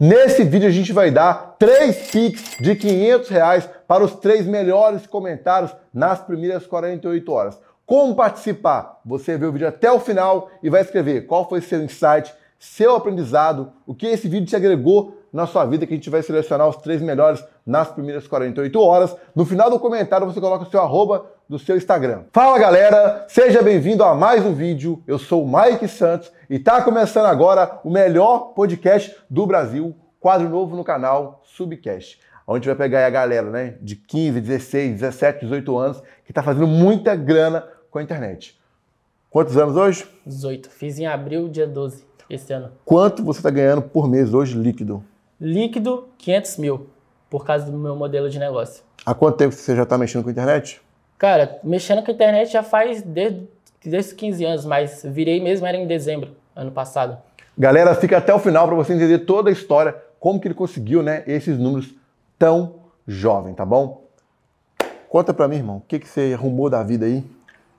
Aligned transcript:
Nesse 0.00 0.42
vídeo 0.42 0.66
a 0.66 0.72
gente 0.72 0.90
vai 0.90 1.10
dar 1.10 1.56
três 1.58 2.10
Pix 2.10 2.56
de 2.58 2.74
500 2.74 3.28
reais 3.28 3.68
para 3.86 4.02
os 4.02 4.16
três 4.16 4.46
melhores 4.46 5.06
comentários 5.06 5.70
nas 5.92 6.18
primeiras 6.18 6.66
48 6.66 7.30
horas. 7.30 7.60
Como 7.84 8.16
participar? 8.16 9.00
Você 9.04 9.36
vê 9.36 9.44
o 9.44 9.52
vídeo 9.52 9.68
até 9.68 9.92
o 9.92 10.00
final 10.00 10.48
e 10.62 10.70
vai 10.70 10.80
escrever 10.80 11.26
qual 11.26 11.46
foi 11.46 11.60
seu 11.60 11.82
insight, 11.82 12.32
seu 12.58 12.96
aprendizado, 12.96 13.70
o 13.86 13.94
que 13.94 14.06
esse 14.06 14.28
vídeo 14.28 14.46
te 14.46 14.56
agregou 14.56 15.18
na 15.30 15.46
sua 15.46 15.66
vida, 15.66 15.86
que 15.86 15.92
a 15.92 15.96
gente 15.96 16.08
vai 16.08 16.22
selecionar 16.22 16.68
os 16.68 16.76
três 16.76 17.02
melhores 17.02 17.44
nas 17.66 17.88
primeiras 17.88 18.26
48 18.26 18.80
horas. 18.80 19.14
No 19.34 19.44
final 19.44 19.68
do 19.68 19.78
comentário 19.78 20.26
você 20.26 20.40
coloca 20.40 20.64
o 20.64 20.70
seu 20.70 20.80
arroba 20.80 21.26
do 21.48 21.58
seu 21.58 21.76
Instagram. 21.76 22.22
Fala 22.32 22.58
galera, 22.58 23.26
seja 23.28 23.60
bem-vindo 23.60 24.02
a 24.02 24.14
mais 24.14 24.44
um 24.44 24.54
vídeo. 24.54 25.02
Eu 25.06 25.18
sou 25.18 25.44
o 25.44 25.46
Mike 25.46 25.86
Santos 25.86 26.32
e 26.52 26.56
está 26.56 26.82
começando 26.82 27.24
agora 27.24 27.80
o 27.82 27.88
melhor 27.88 28.52
podcast 28.52 29.16
do 29.30 29.46
Brasil, 29.46 29.96
quadro 30.20 30.50
novo 30.50 30.76
no 30.76 30.84
canal 30.84 31.40
Subcast. 31.46 32.20
Onde 32.46 32.66
vai 32.66 32.76
pegar 32.76 33.06
a 33.06 33.08
galera, 33.08 33.50
né, 33.50 33.78
de 33.80 33.96
15, 33.96 34.38
16, 34.38 35.00
17, 35.00 35.40
18 35.46 35.78
anos 35.78 36.02
que 36.26 36.30
está 36.30 36.42
fazendo 36.42 36.66
muita 36.66 37.16
grana 37.16 37.66
com 37.90 37.98
a 37.98 38.02
internet. 38.02 38.60
Quantos 39.30 39.56
anos 39.56 39.76
hoje? 39.76 40.06
18. 40.26 40.68
Fiz 40.68 40.98
em 40.98 41.06
abril, 41.06 41.48
dia 41.48 41.66
12, 41.66 42.04
esse 42.28 42.52
ano. 42.52 42.70
Quanto 42.84 43.24
você 43.24 43.38
está 43.38 43.48
ganhando 43.48 43.80
por 43.80 44.06
mês 44.06 44.34
hoje 44.34 44.54
líquido? 44.54 45.02
Líquido, 45.40 46.06
500 46.18 46.58
mil, 46.58 46.90
por 47.30 47.46
causa 47.46 47.64
do 47.64 47.78
meu 47.78 47.96
modelo 47.96 48.28
de 48.28 48.38
negócio. 48.38 48.84
Há 49.06 49.14
quanto 49.14 49.38
tempo 49.38 49.54
você 49.54 49.74
já 49.74 49.84
está 49.84 49.96
mexendo 49.96 50.22
com 50.22 50.28
a 50.28 50.32
internet? 50.32 50.82
Cara, 51.16 51.58
mexendo 51.64 52.04
com 52.04 52.10
a 52.10 52.14
internet 52.14 52.52
já 52.52 52.62
faz 52.62 53.00
desde, 53.00 53.48
desde 53.82 54.14
15 54.14 54.44
anos, 54.44 54.64
mas 54.66 55.00
virei 55.02 55.40
mesmo 55.42 55.66
era 55.66 55.78
em 55.78 55.86
dezembro, 55.86 56.41
ano 56.54 56.70
passado. 56.70 57.18
Galera, 57.56 57.94
fica 57.94 58.18
até 58.18 58.34
o 58.34 58.38
final 58.38 58.66
para 58.66 58.76
você 58.76 58.94
entender 58.94 59.20
toda 59.20 59.50
a 59.50 59.52
história, 59.52 59.94
como 60.18 60.40
que 60.40 60.48
ele 60.48 60.54
conseguiu, 60.54 61.02
né, 61.02 61.22
esses 61.26 61.58
números 61.58 61.94
tão 62.38 62.76
jovem, 63.06 63.54
tá 63.54 63.64
bom? 63.64 64.02
Conta 65.08 65.34
para 65.34 65.46
mim, 65.46 65.56
irmão, 65.56 65.76
o 65.76 65.80
que, 65.80 65.98
que 65.98 66.08
você 66.08 66.32
arrumou 66.34 66.70
da 66.70 66.82
vida 66.82 67.04
aí? 67.04 67.24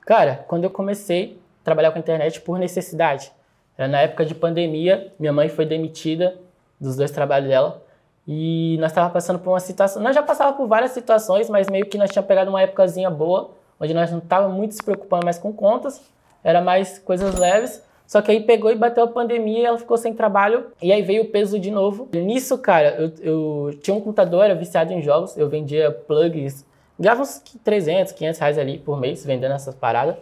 Cara, 0.02 0.46
quando 0.48 0.66
eu 0.66 0.70
comecei 0.70 1.40
a 1.62 1.66
trabalhar 1.66 1.92
com 1.92 1.98
a 1.98 2.00
internet 2.00 2.42
por 2.42 2.60
necessidade, 2.60 3.32
era 3.78 3.88
na 3.88 4.02
época 4.02 4.26
de 4.26 4.36
pandemia, 4.36 5.12
minha 5.18 5.34
mãe 5.34 5.50
foi 5.50 5.66
demitida 5.66 6.36
dos 6.80 6.96
dois 6.96 7.10
trabalhos 7.10 7.50
dela 7.50 7.82
e 8.28 8.78
nós 8.80 8.92
estávamos 8.92 9.14
passando 9.14 9.40
por 9.40 9.50
uma 9.50 9.60
situação, 9.60 10.02
nós 10.02 10.14
já 10.14 10.22
passávamos 10.22 10.58
por 10.58 10.68
várias 10.68 10.92
situações, 10.92 11.50
mas 11.50 11.68
meio 11.70 11.86
que 11.86 11.98
nós 11.98 12.12
tínhamos 12.12 12.28
pegado 12.28 12.50
uma 12.50 12.62
épocazinha 12.62 13.10
boa, 13.10 13.52
onde 13.80 13.94
nós 13.94 14.12
não 14.12 14.20
estávamos 14.20 14.56
muito 14.56 14.76
se 14.76 14.84
preocupando 14.84 15.26
mais 15.26 15.40
com 15.40 15.52
contas, 15.52 16.02
era 16.44 16.62
mais 16.62 17.00
coisas 17.00 17.34
leves, 17.36 17.82
só 18.14 18.22
que 18.22 18.30
aí 18.30 18.42
pegou 18.42 18.70
e 18.70 18.76
bateu 18.76 19.06
a 19.06 19.08
pandemia 19.08 19.60
e 19.60 19.66
ela 19.66 19.78
ficou 19.80 19.98
sem 19.98 20.14
trabalho. 20.14 20.68
E 20.80 20.94
aí 20.94 21.02
veio 21.02 21.24
o 21.24 21.30
peso 21.30 21.58
de 21.60 21.72
novo. 21.72 22.08
Nisso, 22.14 22.56
cara, 22.60 22.90
eu, 22.90 23.12
eu 23.24 23.80
tinha 23.82 23.98
um 23.98 24.00
computador, 24.00 24.46
era 24.46 24.54
viciado 24.54 24.94
em 24.94 25.02
jogos. 25.02 25.36
Eu 25.36 25.50
vendia 25.50 25.90
plugs. 25.90 26.64
Ganhava 27.00 27.24
uns 27.24 27.42
300, 27.64 28.12
500 28.12 28.40
reais 28.40 28.58
ali 28.60 28.78
por 28.78 29.00
mês 29.00 29.26
vendendo 29.26 29.56
essas 29.56 29.74
paradas. 29.74 30.16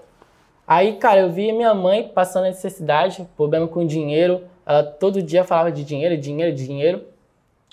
Aí, 0.66 0.94
cara, 0.94 1.20
eu 1.20 1.30
vi 1.30 1.52
minha 1.52 1.74
mãe 1.74 2.08
passando 2.08 2.44
necessidade, 2.44 3.28
problema 3.36 3.68
com 3.68 3.86
dinheiro. 3.86 4.44
Ela 4.66 4.84
todo 4.84 5.22
dia 5.22 5.44
falava 5.44 5.70
de 5.70 5.84
dinheiro, 5.84 6.16
dinheiro, 6.16 6.56
dinheiro. 6.56 7.04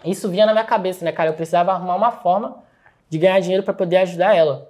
Isso 0.04 0.28
vinha 0.28 0.46
na 0.46 0.52
minha 0.52 0.64
cabeça, 0.64 1.04
né, 1.04 1.12
cara? 1.12 1.30
Eu 1.30 1.34
precisava 1.34 1.70
arrumar 1.70 1.94
uma 1.94 2.10
forma 2.10 2.56
de 3.08 3.18
ganhar 3.18 3.38
dinheiro 3.38 3.62
para 3.62 3.72
poder 3.72 3.98
ajudar 3.98 4.34
ela. 4.34 4.68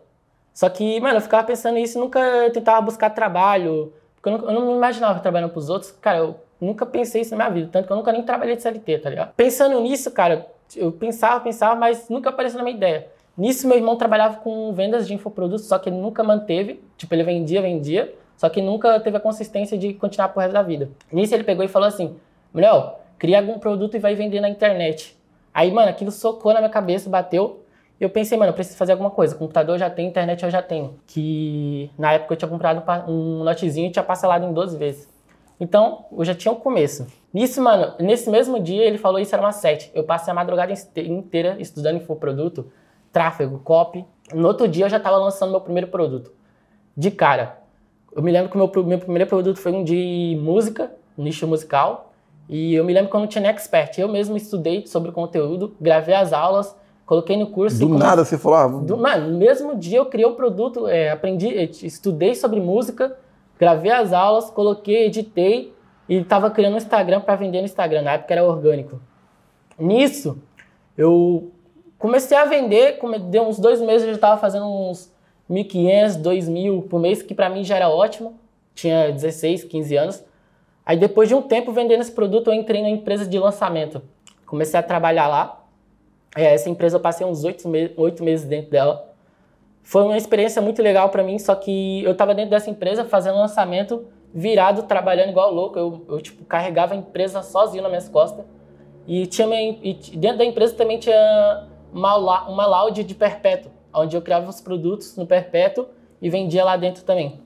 Só 0.53 0.69
que, 0.69 1.01
mano, 1.01 1.17
eu 1.17 1.23
ficava 1.23 1.47
pensando 1.47 1.77
nisso, 1.77 1.99
nunca 1.99 2.21
tentava 2.53 2.83
buscar 2.83 3.09
trabalho, 3.09 3.95
porque 4.31 4.45
eu 4.47 4.53
não, 4.53 4.61
eu 4.61 4.67
não 4.67 4.77
imaginava 4.77 5.21
trabalhando 5.21 5.51
pros 5.51 5.69
outros. 5.69 5.93
Cara, 5.93 6.19
eu 6.19 6.37
nunca 6.61 6.85
pensei 6.85 7.23
isso 7.23 7.31
na 7.31 7.37
minha 7.37 7.51
vida. 7.51 7.69
Tanto 7.73 7.87
que 7.87 7.93
eu 7.93 7.97
nunca 7.97 8.13
nem 8.13 8.23
trabalhei 8.23 8.57
de 8.57 8.63
CLT, 8.63 8.99
tá 8.99 9.11
ligado? 9.11 9.33
Pensando 9.35 9.81
nisso, 9.81 10.11
cara, 10.11 10.47
eu 10.77 10.93
pensava, 10.93 11.41
pensava, 11.41 11.75
mas 11.75 12.09
nunca 12.09 12.31
apareceu 12.31 12.59
na 12.59 12.65
minha 12.65 12.77
ideia. 12.77 13.07
Nisso, 13.37 13.69
meu 13.69 13.77
irmão 13.77 13.97
trabalhava 13.97 14.39
com 14.39 14.73
vendas 14.73 15.07
de 15.07 15.15
infoprodutos, 15.15 15.67
só 15.67 15.79
que 15.79 15.89
ele 15.89 15.97
nunca 15.97 16.25
manteve. 16.25 16.83
Tipo, 16.97 17.15
ele 17.15 17.23
vendia, 17.23 17.63
vendia, 17.63 18.13
só 18.37 18.49
que 18.49 18.61
nunca 18.61 18.99
teve 19.01 19.17
a 19.17 19.21
consistência 19.21 19.79
de 19.79 19.95
continuar 19.95 20.29
pro 20.29 20.41
resto 20.41 20.53
da 20.53 20.63
vida. 20.63 20.91
Nisso, 21.13 21.35
ele 21.35 21.45
pegou 21.45 21.65
e 21.65 21.69
falou 21.69 21.87
assim: 21.89 22.17
Mulher, 22.53 22.73
cria 23.19 23.39
algum 23.39 23.59
produto 23.59 23.97
e 23.97 24.01
vai 24.01 24.15
vender 24.15 24.41
na 24.41 24.49
internet. 24.49 25.17
Aí, 25.55 25.71
mano, 25.71 25.89
aquilo 25.89 26.11
socou 26.11 26.53
na 26.53 26.61
minha 26.61 26.71
cabeça, 26.71 27.09
bateu. 27.09 27.63
Eu 28.01 28.09
pensei, 28.09 28.39
mano, 28.39 28.51
eu 28.51 28.55
preciso 28.55 28.77
fazer 28.77 28.93
alguma 28.93 29.11
coisa. 29.11 29.35
Computador 29.35 29.75
eu 29.75 29.79
já 29.79 29.91
tenho, 29.91 30.09
internet 30.09 30.45
eu 30.45 30.51
já 30.51 30.63
tenho. 30.63 30.99
Que 31.07 31.91
na 31.99 32.13
época 32.13 32.35
eu 32.35 32.37
tinha 32.37 32.49
comprado 32.49 32.83
um 33.11 33.43
notezinho 33.43 33.89
e 33.89 33.91
tinha 33.91 34.05
parcelado 34.05 34.45
em 34.45 34.53
12 34.53 34.77
vezes. 34.77 35.09
Então, 35.61 36.05
eu 36.17 36.25
já 36.25 36.35
tinha 36.35 36.53
um 36.53 36.57
começo. 36.57 37.07
Nisso, 37.35 37.61
mano, 37.61 37.95
nesse 37.99 38.31
mesmo 38.31 38.61
dia 38.61 38.85
ele 38.85 38.99
falou 38.99 39.19
isso 39.19 39.35
era 39.35 39.43
uma 39.43 39.51
7. 39.51 39.91
Eu 39.93 40.05
passei 40.05 40.31
a 40.31 40.35
madrugada 40.35 40.73
inteira 40.97 41.57
estudando 41.59 41.97
infoproduto, 41.97 42.71
tráfego, 43.13 43.59
copy. 43.59 44.05
No 44.33 44.47
outro 44.47 44.69
dia 44.69 44.87
eu 44.87 44.89
já 44.89 44.99
estava 44.99 45.17
lançando 45.17 45.51
meu 45.51 45.61
primeiro 45.61 45.89
produto. 45.89 46.33
De 46.97 47.11
cara. 47.11 47.59
Eu 48.15 48.23
me 48.23 48.31
lembro 48.31 48.49
que 48.51 48.57
o 48.57 48.59
meu, 48.59 48.85
meu 48.85 48.99
primeiro 48.99 49.29
produto 49.29 49.59
foi 49.59 49.73
um 49.73 49.83
de 49.83 50.39
música, 50.41 50.93
nicho 51.17 51.47
musical. 51.49 52.13
E 52.49 52.75
eu 52.75 52.85
me 52.85 52.93
lembro 52.93 53.11
que 53.11 53.17
eu 53.17 53.21
não 53.21 53.27
tinha 53.27 53.43
nem 53.43 53.51
expert. 53.51 53.99
Eu 53.99 54.09
mesmo 54.09 54.37
estudei 54.37 54.87
sobre 54.87 55.11
o 55.11 55.13
conteúdo, 55.13 55.77
gravei 55.81 56.15
as 56.15 56.33
aulas, 56.33 56.75
coloquei 57.09 57.39
no 57.39 57.47
curso. 57.47 57.79
Do 57.79 57.89
nada 57.89 58.23
você 58.23 58.37
falou? 58.37 58.59
Ah, 58.59 58.69
do, 58.69 58.99
mano, 58.99 59.33
no 59.33 59.39
mesmo 59.39 59.75
dia 59.75 59.97
eu 59.97 60.07
criei 60.07 60.27
o 60.27 60.33
um 60.33 60.35
produto, 60.35 60.87
é, 60.87 61.11
aprendi, 61.11 61.49
estudei 61.83 62.35
sobre 62.35 62.61
música, 62.61 63.17
gravei 63.59 63.91
as 63.91 64.13
aulas, 64.13 64.51
coloquei, 64.51 65.07
editei 65.07 65.73
e 66.07 66.17
estava 66.17 66.51
criando 66.51 66.75
um 66.75 66.77
Instagram 66.77 67.23
para 67.23 67.35
vender 67.35 67.61
no 67.61 67.65
Instagram. 67.65 68.03
Na 68.03 68.13
época 68.13 68.35
era 68.35 68.45
orgânico. 68.45 69.01
Nisso, 69.79 70.39
eu 70.99 71.51
comecei 71.99 72.37
a 72.37 72.45
vender, 72.45 72.99
deu 73.31 73.49
uns 73.49 73.59
dois 73.59 73.81
meses 73.81 74.03
eu 74.03 74.09
já 74.11 74.17
estava 74.17 74.39
fazendo 74.39 74.67
uns 74.67 75.11
1.500, 75.51 76.23
2.000 76.23 76.89
por 76.89 77.01
mês, 77.01 77.23
que 77.23 77.35
para 77.35 77.49
mim 77.49 77.65
já 77.65 77.77
era 77.77 77.89
ótimo. 77.89 78.39
Tinha 78.75 79.11
16, 79.11 79.65
15 79.65 79.97
anos. 79.97 80.25
Aí 80.85 80.99
depois 80.99 81.27
de 81.27 81.35
um 81.35 81.41
tempo 81.41 81.73
vendendo 81.73 82.03
esse 82.03 82.13
produto, 82.13 82.49
eu 82.49 82.55
entrei 82.55 82.83
na 82.83 82.91
empresa 82.91 83.25
de 83.25 83.39
lançamento. 83.39 84.03
Comecei 84.45 84.79
a 84.79 84.83
trabalhar 84.83 85.27
lá. 85.27 85.58
É, 86.37 86.55
essa 86.55 86.69
empresa 86.69 86.97
eu 86.97 87.01
passei 87.01 87.27
uns 87.27 87.45
oito, 87.45 87.69
me 87.69 87.91
meses 88.21 88.47
dentro 88.47 88.71
dela. 88.71 89.09
Foi 89.83 90.03
uma 90.03 90.17
experiência 90.17 90.61
muito 90.61 90.83
legal 90.83 91.09
para 91.09 91.23
mim, 91.23 91.39
só 91.39 91.55
que 91.55 92.05
eu 92.05 92.13
estava 92.13 92.35
dentro 92.35 92.51
dessa 92.51 92.69
empresa 92.69 93.05
fazendo 93.05 93.39
lançamento, 93.39 94.07
virado, 94.35 94.83
trabalhando 94.83 95.31
igual 95.31 95.53
louco. 95.53 95.79
Eu, 95.79 96.05
eu 96.09 96.21
tipo, 96.21 96.45
carregava 96.45 96.95
a 96.95 96.97
empresa 96.97 97.43
sozinho 97.43 97.83
nas 97.83 97.91
minhas 97.91 98.09
costas. 98.09 98.45
E, 99.07 99.27
tinha 99.27 99.47
minha, 99.47 99.79
e 99.83 99.95
dentro 100.17 100.39
da 100.39 100.45
empresa 100.45 100.75
também 100.75 100.99
tinha 100.99 101.67
uma, 101.93 102.47
uma 102.49 102.67
loud 102.67 103.03
de 103.03 103.15
perpétuo, 103.15 103.71
onde 103.95 104.15
eu 104.15 104.21
criava 104.21 104.49
os 104.51 104.61
produtos 104.61 105.17
no 105.17 105.27
perpétuo 105.27 105.87
e 106.21 106.29
vendia 106.29 106.63
lá 106.63 106.77
dentro 106.77 107.03
também. 107.05 107.41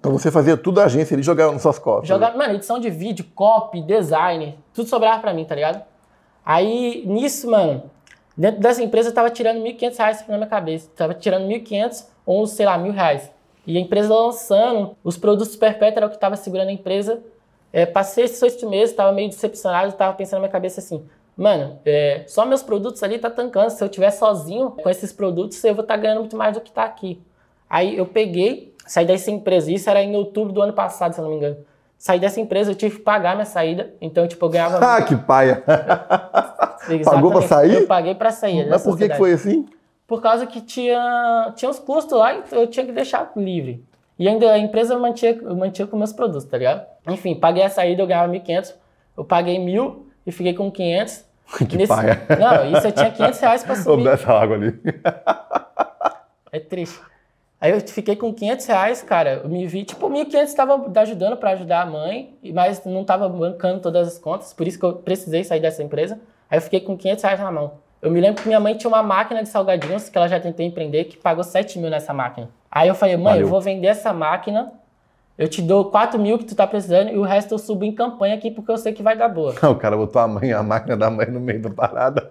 Então 0.00 0.12
você 0.12 0.30
fazia 0.30 0.56
tudo 0.56 0.80
a 0.80 0.84
agência, 0.84 1.14
ele 1.14 1.22
jogava 1.22 1.52
nas 1.52 1.60
suas 1.60 1.78
costas. 1.78 2.08
Jogava, 2.08 2.38
mano, 2.38 2.54
edição 2.54 2.78
de 2.78 2.88
vídeo, 2.88 3.26
copy, 3.34 3.82
design, 3.82 4.58
tudo 4.72 4.88
sobrava 4.88 5.20
pra 5.20 5.34
mim, 5.34 5.44
tá 5.44 5.54
ligado? 5.54 5.84
Aí, 6.44 7.02
nisso, 7.06 7.50
mano, 7.50 7.90
dentro 8.36 8.60
dessa 8.60 8.82
empresa 8.82 9.08
eu 9.08 9.14
tava 9.14 9.30
tirando 9.30 9.58
1.500 9.62 9.96
reais 9.96 10.24
na 10.28 10.36
minha 10.36 10.48
cabeça. 10.48 10.90
Tava 10.94 11.14
tirando 11.14 11.48
1.500 11.48 12.06
ou, 12.24 12.46
sei 12.46 12.66
lá, 12.66 12.76
mil 12.76 12.92
reais. 12.92 13.30
E 13.66 13.76
a 13.76 13.80
empresa 13.80 14.14
lançando, 14.14 14.96
os 15.02 15.16
produtos 15.16 15.56
perpétuos 15.56 15.96
era 15.96 16.06
o 16.06 16.10
que 16.10 16.18
tava 16.18 16.36
segurando 16.36 16.68
a 16.68 16.72
empresa. 16.72 17.22
É, 17.72 17.84
passei 17.84 18.24
esses 18.24 18.40
oito 18.42 18.68
meses, 18.68 18.94
tava 18.94 19.12
meio 19.12 19.28
decepcionado, 19.28 19.92
tava 19.92 20.14
pensando 20.14 20.38
na 20.38 20.40
minha 20.40 20.52
cabeça 20.52 20.80
assim, 20.80 21.04
mano, 21.36 21.78
é, 21.84 22.24
só 22.26 22.46
meus 22.46 22.62
produtos 22.62 23.02
ali 23.02 23.18
tá 23.18 23.28
tancando. 23.28 23.70
Se 23.70 23.82
eu 23.82 23.88
tiver 23.88 24.10
sozinho 24.10 24.70
com 24.70 24.88
esses 24.88 25.12
produtos, 25.12 25.62
eu 25.64 25.74
vou 25.74 25.82
estar 25.82 25.94
tá 25.94 26.00
ganhando 26.00 26.20
muito 26.20 26.36
mais 26.36 26.54
do 26.54 26.60
que 26.60 26.70
tá 26.70 26.84
aqui. 26.84 27.20
Aí 27.68 27.96
eu 27.98 28.06
peguei, 28.06 28.72
saí 28.86 29.04
dessa 29.04 29.30
empresa, 29.30 29.70
isso 29.70 29.90
era 29.90 30.00
em 30.00 30.14
outubro 30.14 30.52
do 30.52 30.62
ano 30.62 30.72
passado, 30.72 31.12
se 31.12 31.20
eu 31.20 31.24
não 31.24 31.30
me 31.32 31.36
engano. 31.38 31.56
Saí 31.98 32.20
dessa 32.20 32.40
empresa, 32.40 32.70
eu 32.70 32.74
tive 32.74 32.96
que 32.96 33.02
pagar 33.02 33.34
minha 33.34 33.46
saída, 33.46 33.94
então, 34.00 34.28
tipo, 34.28 34.44
eu 34.44 34.50
ganhava... 34.50 34.78
Ah, 34.84 35.02
que 35.02 35.16
paia! 35.16 35.62
Pagou 37.04 37.32
pra 37.32 37.42
sair? 37.42 37.74
Eu 37.74 37.86
paguei 37.86 38.14
pra 38.14 38.30
sair. 38.30 38.68
Mas 38.68 38.82
por 38.84 38.96
que, 38.96 39.08
que 39.08 39.16
foi 39.16 39.32
assim? 39.32 39.66
Por 40.06 40.22
causa 40.22 40.46
que 40.46 40.60
tinha, 40.60 41.52
tinha 41.56 41.70
uns 41.70 41.78
custos 41.78 42.16
lá, 42.16 42.36
então 42.36 42.60
eu 42.60 42.66
tinha 42.68 42.86
que 42.86 42.92
deixar 42.92 43.32
livre. 43.36 43.84
E 44.18 44.28
ainda 44.28 44.50
a 44.52 44.58
empresa 44.58 44.96
mantinha, 44.96 45.36
mantinha 45.54 45.86
com 45.86 45.96
meus 45.96 46.12
produtos, 46.12 46.44
tá 46.44 46.56
ligado? 46.56 46.86
Enfim, 47.08 47.34
paguei 47.34 47.64
a 47.64 47.68
saída, 47.68 48.02
eu 48.02 48.06
ganhava 48.06 48.32
1.500, 48.32 48.74
eu 49.16 49.24
paguei 49.24 49.58
mil 49.58 50.06
e 50.26 50.30
fiquei 50.30 50.54
com 50.54 50.70
500. 50.70 51.24
que 51.68 51.76
Nesse... 51.76 51.88
paia! 51.88 52.22
Não, 52.38 52.76
isso 52.76 52.86
eu 52.86 52.92
tinha 52.92 53.10
500 53.10 53.40
reais 53.40 53.62
pra 53.64 53.74
subir. 53.76 54.04
Vou 54.04 54.12
essa 54.12 54.32
água 54.32 54.56
ali. 54.56 54.78
é 56.52 56.60
triste. 56.60 57.00
Aí 57.60 57.72
eu 57.72 57.80
fiquei 57.80 58.14
com 58.16 58.32
500 58.34 58.66
reais, 58.66 59.02
cara. 59.02 59.40
Eu 59.42 59.48
me 59.48 59.66
vi, 59.66 59.84
tipo, 59.84 60.08
1.500 60.08 60.42
estava 60.42 61.00
ajudando 61.00 61.36
para 61.36 61.50
ajudar 61.50 61.82
a 61.82 61.86
mãe, 61.86 62.34
mas 62.52 62.84
não 62.84 63.02
estava 63.02 63.28
bancando 63.28 63.80
todas 63.80 64.08
as 64.08 64.18
contas, 64.18 64.52
por 64.52 64.66
isso 64.66 64.78
que 64.78 64.84
eu 64.84 64.94
precisei 64.94 65.42
sair 65.42 65.60
dessa 65.60 65.82
empresa. 65.82 66.20
Aí 66.50 66.58
eu 66.58 66.62
fiquei 66.62 66.80
com 66.80 66.96
500 66.96 67.24
reais 67.24 67.40
na 67.40 67.50
mão. 67.50 67.72
Eu 68.02 68.10
me 68.10 68.20
lembro 68.20 68.42
que 68.42 68.46
minha 68.48 68.60
mãe 68.60 68.76
tinha 68.76 68.88
uma 68.88 69.02
máquina 69.02 69.42
de 69.42 69.48
salgadinhos 69.48 70.08
que 70.08 70.16
ela 70.16 70.28
já 70.28 70.38
tentou 70.38 70.64
empreender, 70.64 71.04
que 71.04 71.16
pagou 71.16 71.42
7 71.42 71.78
mil 71.78 71.90
nessa 71.90 72.12
máquina. 72.12 72.50
Aí 72.70 72.88
eu 72.88 72.94
falei, 72.94 73.16
mãe, 73.16 73.32
Valeu. 73.34 73.46
eu 73.46 73.48
vou 73.48 73.60
vender 73.60 73.86
essa 73.86 74.12
máquina 74.12 74.72
Eu 75.38 75.48
te 75.48 75.60
dou 75.60 75.90
4 75.90 76.18
mil 76.18 76.38
que 76.38 76.44
tu 76.44 76.54
tá 76.54 76.66
precisando 76.66 77.10
e 77.10 77.18
o 77.18 77.22
resto 77.22 77.52
eu 77.52 77.58
subo 77.58 77.84
em 77.84 77.92
campanha 77.92 78.34
aqui 78.34 78.50
porque 78.50 78.70
eu 78.70 78.78
sei 78.78 78.92
que 78.92 79.02
vai 79.02 79.16
dar 79.16 79.28
boa. 79.28 79.54
o 79.70 79.76
cara 79.76 79.96
botou 79.96 80.20
a, 80.20 80.26
mãe, 80.26 80.52
a 80.52 80.62
máquina 80.62 80.96
da 80.96 81.10
mãe 81.10 81.26
no 81.26 81.40
meio 81.40 81.60
da 81.60 81.70
parada. 81.70 82.30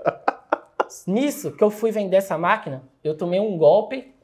Nisso 1.06 1.52
que 1.52 1.64
eu 1.64 1.70
fui 1.70 1.92
vender 1.92 2.18
essa 2.18 2.38
máquina, 2.38 2.82
eu 3.04 3.16
tomei 3.16 3.40
um 3.40 3.58
golpe. 3.58 4.15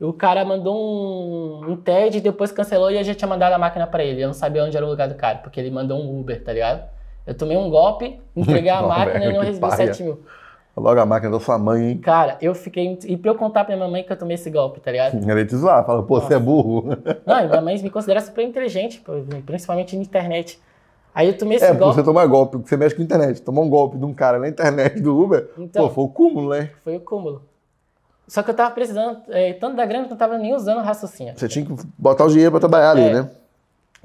O 0.00 0.12
cara 0.12 0.44
mandou 0.44 0.74
um, 0.76 1.70
um 1.72 1.76
TED, 1.76 2.20
depois 2.20 2.50
cancelou 2.50 2.90
e 2.90 2.96
eu 2.96 3.04
já 3.04 3.14
tinha 3.14 3.28
mandado 3.28 3.52
a 3.52 3.58
máquina 3.58 3.86
para 3.86 4.02
ele. 4.04 4.22
Eu 4.22 4.26
não 4.26 4.34
sabia 4.34 4.64
onde 4.64 4.76
era 4.76 4.84
o 4.84 4.88
lugar 4.88 5.08
do 5.08 5.14
cara, 5.14 5.38
porque 5.38 5.60
ele 5.60 5.70
mandou 5.70 5.98
um 5.98 6.20
Uber, 6.20 6.42
tá 6.42 6.52
ligado? 6.52 6.82
Eu 7.26 7.34
tomei 7.34 7.56
um 7.56 7.70
golpe, 7.70 8.20
entreguei 8.36 8.70
a 8.70 8.82
máquina 8.86 9.20
velho, 9.20 9.30
e 9.30 9.34
não 9.34 9.40
recebi 9.40 9.60
paia. 9.60 9.76
7 9.76 10.02
mil. 10.02 10.20
Logo 10.76 11.00
a 11.00 11.06
máquina 11.06 11.30
da 11.30 11.38
sua 11.38 11.56
mãe, 11.56 11.90
hein? 11.90 11.98
Cara, 11.98 12.36
eu 12.40 12.52
fiquei. 12.52 12.98
E 13.06 13.16
pra 13.16 13.30
eu 13.30 13.36
contar 13.36 13.64
pra 13.64 13.76
minha 13.76 13.86
mamãe 13.86 14.02
que 14.02 14.12
eu 14.12 14.16
tomei 14.16 14.34
esse 14.34 14.50
golpe, 14.50 14.80
tá 14.80 14.90
ligado? 14.90 15.30
Ela 15.30 15.44
te 15.44 15.54
zoar, 15.54 15.86
fala, 15.86 16.02
pô, 16.02 16.16
Nossa. 16.16 16.26
você 16.26 16.34
é 16.34 16.38
burro. 16.38 16.88
Não, 17.24 17.48
minha 17.48 17.60
mãe 17.60 17.80
me 17.80 17.90
considera 17.90 18.20
super 18.20 18.44
inteligente, 18.44 19.02
principalmente 19.46 19.94
na 19.96 20.02
internet. 20.02 20.60
Aí 21.14 21.28
eu 21.28 21.38
tomei 21.38 21.58
esse 21.58 21.64
é, 21.64 21.72
golpe. 21.72 21.92
É, 21.92 21.94
você 21.94 22.02
tomar 22.02 22.26
golpe, 22.26 22.56
porque 22.56 22.68
você 22.68 22.76
mexe 22.76 22.96
com 22.96 23.02
a 23.02 23.04
internet. 23.04 23.40
Tomou 23.40 23.64
um 23.64 23.70
golpe 23.70 23.96
de 23.96 24.04
um 24.04 24.12
cara 24.12 24.40
na 24.40 24.48
internet 24.48 25.00
do 25.00 25.16
Uber, 25.16 25.48
então, 25.56 25.86
pô, 25.86 25.94
foi 25.94 26.04
o 26.04 26.08
cúmulo, 26.08 26.50
né? 26.50 26.70
Foi 26.82 26.96
o 26.96 27.00
cúmulo. 27.00 27.42
Só 28.26 28.42
que 28.42 28.50
eu 28.50 28.54
tava 28.54 28.74
precisando 28.74 29.20
é, 29.28 29.52
tanto 29.52 29.76
da 29.76 29.84
grana 29.84 30.04
que 30.04 30.10
eu 30.10 30.14
não 30.14 30.18
tava 30.18 30.38
nem 30.38 30.54
usando 30.54 30.78
o 30.78 30.82
raciocínio. 30.82 31.34
Você 31.36 31.48
tinha 31.48 31.64
que 31.64 31.74
botar 31.98 32.24
o 32.24 32.28
dinheiro 32.28 32.50
pra 32.50 32.60
trabalhar 32.60 32.90
ali, 32.90 33.02
é. 33.02 33.12
né? 33.12 33.30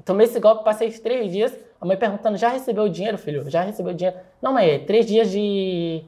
Tomei 0.04 0.26
esse 0.26 0.38
golpe, 0.40 0.64
passei 0.64 0.90
três 0.90 1.30
dias, 1.30 1.52
a 1.80 1.86
mãe 1.86 1.96
perguntando, 1.96 2.36
já 2.36 2.48
recebeu 2.48 2.84
o 2.84 2.88
dinheiro, 2.88 3.18
filho? 3.18 3.48
Já 3.50 3.62
recebeu 3.62 3.92
o 3.92 3.94
dinheiro? 3.94 4.18
Não, 4.40 4.52
mãe, 4.52 4.70
é 4.70 4.78
três 4.78 5.06
dias 5.06 5.30
de 5.30 6.02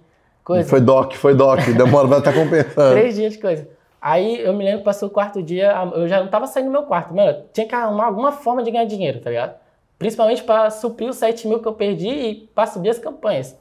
coisa. 0.44 0.69
Foi 0.69 0.81
doc, 0.81 1.14
foi 1.14 1.35
doc, 1.35 1.61
demora, 1.76 2.06
vai 2.06 2.19
estar 2.19 2.32
tá 2.32 2.38
compensando. 2.38 2.94
três 2.94 3.14
dias 3.14 3.35
de 3.35 3.38
coisa. 3.38 3.69
Aí 4.00 4.41
eu 4.41 4.53
me 4.53 4.64
lembro 4.64 4.81
que 4.81 4.85
passou 4.85 5.09
o 5.09 5.12
quarto 5.12 5.43
dia, 5.43 5.73
eu 5.94 6.09
já 6.09 6.20
não 6.20 6.29
tava 6.29 6.47
saindo 6.47 6.67
do 6.67 6.73
meu 6.73 6.82
quarto, 6.82 7.14
mano, 7.14 7.44
tinha 7.53 7.67
que 7.67 7.75
arrumar 7.75 8.06
alguma 8.06 8.32
forma 8.32 8.62
de 8.62 8.70
ganhar 8.70 8.85
dinheiro, 8.85 9.20
tá 9.20 9.31
ligado? 9.31 9.55
Principalmente 9.99 10.43
para 10.43 10.70
suprir 10.70 11.09
os 11.09 11.17
7 11.17 11.47
mil 11.47 11.61
que 11.61 11.69
eu 11.69 11.73
perdi 11.73 12.09
e 12.09 12.35
para 12.53 12.67
subir 12.67 12.91
as 12.91 12.99
campanhas. 12.99 13.56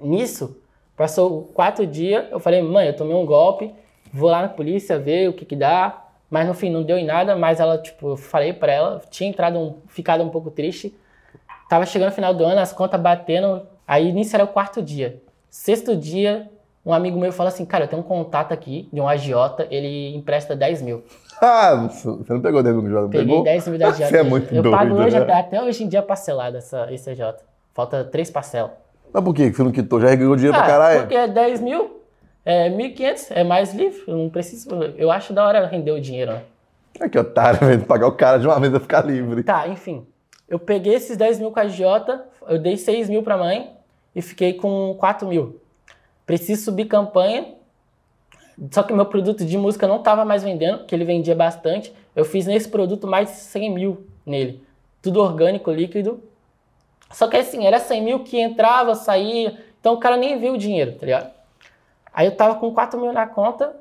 Nisso, 0.00 0.56
passou 1.00 1.44
quatro 1.54 1.86
dias, 1.86 2.26
eu 2.30 2.38
falei, 2.38 2.60
mãe, 2.60 2.88
eu 2.88 2.94
tomei 2.94 3.16
um 3.16 3.24
golpe, 3.24 3.72
vou 4.12 4.28
lá 4.28 4.42
na 4.42 4.50
polícia 4.50 4.98
ver 4.98 5.30
o 5.30 5.32
que 5.32 5.46
que 5.46 5.56
dá. 5.56 6.04
Mas 6.28 6.46
no 6.46 6.52
fim 6.52 6.68
não 6.68 6.82
deu 6.82 6.98
em 6.98 7.06
nada, 7.06 7.34
mas 7.34 7.58
ela, 7.58 7.78
tipo, 7.78 8.10
eu 8.10 8.16
falei 8.18 8.52
para 8.52 8.70
ela, 8.70 9.02
tinha 9.10 9.28
entrado, 9.28 9.58
um, 9.58 9.76
ficado 9.88 10.22
um 10.22 10.28
pouco 10.28 10.50
triste. 10.50 10.94
Tava 11.70 11.86
chegando 11.86 12.10
no 12.10 12.14
final 12.14 12.34
do 12.34 12.44
ano, 12.44 12.60
as 12.60 12.70
contas 12.72 13.00
batendo. 13.00 13.62
Aí 13.88 14.12
nisso 14.12 14.36
era 14.36 14.44
o 14.44 14.48
quarto 14.48 14.82
dia. 14.82 15.22
Sexto 15.48 15.96
dia, 15.96 16.50
um 16.84 16.92
amigo 16.92 17.18
meu 17.18 17.32
falou 17.32 17.48
assim, 17.48 17.64
cara, 17.64 17.84
eu 17.84 17.88
tenho 17.88 18.02
um 18.02 18.04
contato 18.04 18.52
aqui 18.52 18.86
de 18.92 19.00
um 19.00 19.08
agiota, 19.08 19.66
ele 19.70 20.14
empresta 20.14 20.54
10 20.54 20.82
mil. 20.82 21.02
Ah, 21.42 21.74
você 21.74 22.34
não 22.34 22.42
pegou 22.42 22.62
10 22.62 22.76
mil 22.76 22.82
do 22.82 22.88
agiota, 22.88 23.08
Peguei 23.08 23.26
pegou? 23.26 23.42
10 23.42 23.68
mil 23.68 23.78
da 23.78 23.88
agiota. 23.88 24.10
Você 24.10 24.18
é 24.18 24.22
muito 24.22 24.54
eu 24.54 24.62
doido, 24.62 24.76
pago 24.76 24.94
hoje, 24.96 25.16
né? 25.16 25.22
até, 25.22 25.32
até 25.32 25.62
hoje 25.62 25.82
em 25.82 25.88
dia 25.88 26.02
parcelado 26.02 26.58
essa, 26.58 26.92
esse 26.92 27.08
agiota. 27.08 27.42
Falta 27.72 28.04
três 28.04 28.30
parcelas. 28.30 28.72
Mas 29.12 29.24
por 29.24 29.34
que 29.34 29.52
você 29.52 29.62
não 29.62 29.72
quitou? 29.72 30.00
Já 30.00 30.14
ganhou 30.14 30.36
dinheiro 30.36 30.56
ah, 30.56 30.60
pra 30.60 30.68
caralho? 30.68 31.00
Porque 31.00 31.14
é 31.14 31.28
10 31.28 31.60
mil, 31.60 32.02
é 32.44 32.70
1.500, 32.70 33.26
é 33.30 33.44
mais 33.44 33.74
livre, 33.74 34.02
eu 34.06 34.16
não 34.16 34.30
preciso... 34.30 34.68
Eu 34.96 35.10
acho 35.10 35.32
da 35.32 35.46
hora 35.46 35.66
render 35.66 35.92
o 35.92 36.00
dinheiro, 36.00 36.32
né? 36.32 36.42
É 36.98 37.08
que 37.08 37.18
otário, 37.18 37.60
velho, 37.66 37.84
pagar 37.84 38.06
o 38.06 38.12
cara 38.12 38.38
de 38.38 38.46
uma 38.46 38.58
vez 38.60 38.74
a 38.74 38.80
ficar 38.80 39.04
livre. 39.04 39.42
Tá, 39.42 39.68
enfim. 39.68 40.06
Eu 40.48 40.58
peguei 40.58 40.94
esses 40.94 41.16
10 41.16 41.38
mil 41.38 41.50
com 41.50 41.60
a 41.60 41.62
agiota, 41.62 42.24
eu 42.48 42.58
dei 42.58 42.76
6 42.76 43.08
mil 43.08 43.22
pra 43.22 43.36
mãe 43.36 43.70
e 44.14 44.20
fiquei 44.20 44.54
com 44.54 44.94
4 44.98 45.26
mil. 45.28 45.60
Preciso 46.26 46.64
subir 46.64 46.86
campanha, 46.86 47.54
só 48.70 48.82
que 48.82 48.92
meu 48.92 49.06
produto 49.06 49.44
de 49.44 49.56
música 49.56 49.86
não 49.86 49.96
estava 49.96 50.24
mais 50.24 50.42
vendendo, 50.42 50.84
que 50.84 50.94
ele 50.94 51.04
vendia 51.04 51.34
bastante. 51.34 51.94
Eu 52.14 52.24
fiz 52.24 52.46
nesse 52.46 52.68
produto 52.68 53.06
mais 53.06 53.28
de 53.28 53.36
100 53.36 53.74
mil 53.74 54.06
nele. 54.26 54.62
Tudo 55.00 55.20
orgânico, 55.20 55.70
líquido. 55.70 56.22
Só 57.10 57.28
que 57.28 57.36
assim, 57.36 57.66
era 57.66 57.78
100 57.78 58.02
mil 58.02 58.24
que 58.24 58.40
entrava, 58.40 58.94
saía. 58.94 59.58
Então 59.80 59.94
o 59.94 59.98
cara 59.98 60.16
nem 60.16 60.38
viu 60.38 60.54
o 60.54 60.58
dinheiro, 60.58 60.92
tá 60.92 61.06
ligado? 61.06 61.30
Aí 62.12 62.26
eu 62.26 62.36
tava 62.36 62.56
com 62.56 62.72
4 62.72 63.00
mil 63.00 63.12
na 63.12 63.26
conta, 63.26 63.74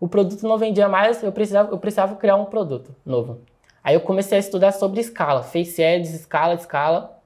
o 0.00 0.08
produto 0.08 0.46
não 0.46 0.58
vendia 0.58 0.88
mais, 0.88 1.22
eu 1.22 1.32
precisava, 1.32 1.72
eu 1.72 1.78
precisava 1.78 2.16
criar 2.16 2.36
um 2.36 2.44
produto 2.44 2.94
novo. 3.04 3.40
Aí 3.82 3.94
eu 3.94 4.00
comecei 4.00 4.36
a 4.36 4.40
estudar 4.40 4.72
sobre 4.72 5.00
escala, 5.00 5.42
face 5.42 5.82
ads, 5.82 6.12
escala, 6.12 6.54
escala. 6.54 7.18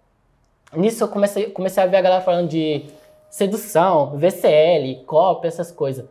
Nisso 0.75 1.03
eu 1.05 1.09
comecei, 1.09 1.51
comecei 1.51 1.83
a 1.83 1.87
ver 1.87 1.97
a 1.97 2.03
galera 2.03 2.23
falando 2.23 2.49
de 2.49 2.87
sedução, 3.29 4.17
VCL, 4.17 5.05
copy, 5.07 5.47
essas 5.47 5.71
coisas. 5.71 6.07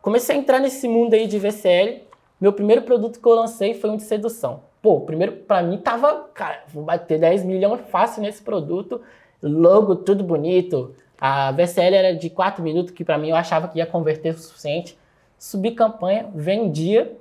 Comecei 0.00 0.36
a 0.36 0.38
entrar 0.38 0.58
nesse 0.58 0.88
mundo 0.88 1.14
aí 1.14 1.26
de 1.26 1.38
VCL. 1.38 2.02
Meu 2.40 2.52
primeiro 2.52 2.82
produto 2.82 3.20
que 3.20 3.26
eu 3.26 3.34
lancei 3.34 3.74
foi 3.74 3.90
um 3.90 3.96
de 3.96 4.02
sedução. 4.02 4.62
Pô, 4.84 5.00
primeiro 5.00 5.32
para 5.32 5.62
mim 5.62 5.78
tava, 5.78 6.28
cara, 6.34 6.62
vou 6.68 6.84
bater 6.84 7.18
10 7.18 7.42
milhões 7.42 7.80
fácil 7.88 8.20
nesse 8.20 8.42
produto. 8.42 9.00
Logo, 9.42 9.96
tudo 9.96 10.22
bonito. 10.22 10.94
A 11.18 11.50
VCL 11.52 11.94
era 11.94 12.14
de 12.14 12.28
4 12.28 12.62
minutos, 12.62 12.92
que 12.92 13.02
para 13.02 13.16
mim 13.16 13.30
eu 13.30 13.36
achava 13.36 13.66
que 13.66 13.78
ia 13.78 13.86
converter 13.86 14.34
o 14.34 14.38
suficiente. 14.38 14.94
Subi 15.38 15.70
campanha, 15.70 16.28
vendia. 16.34 17.16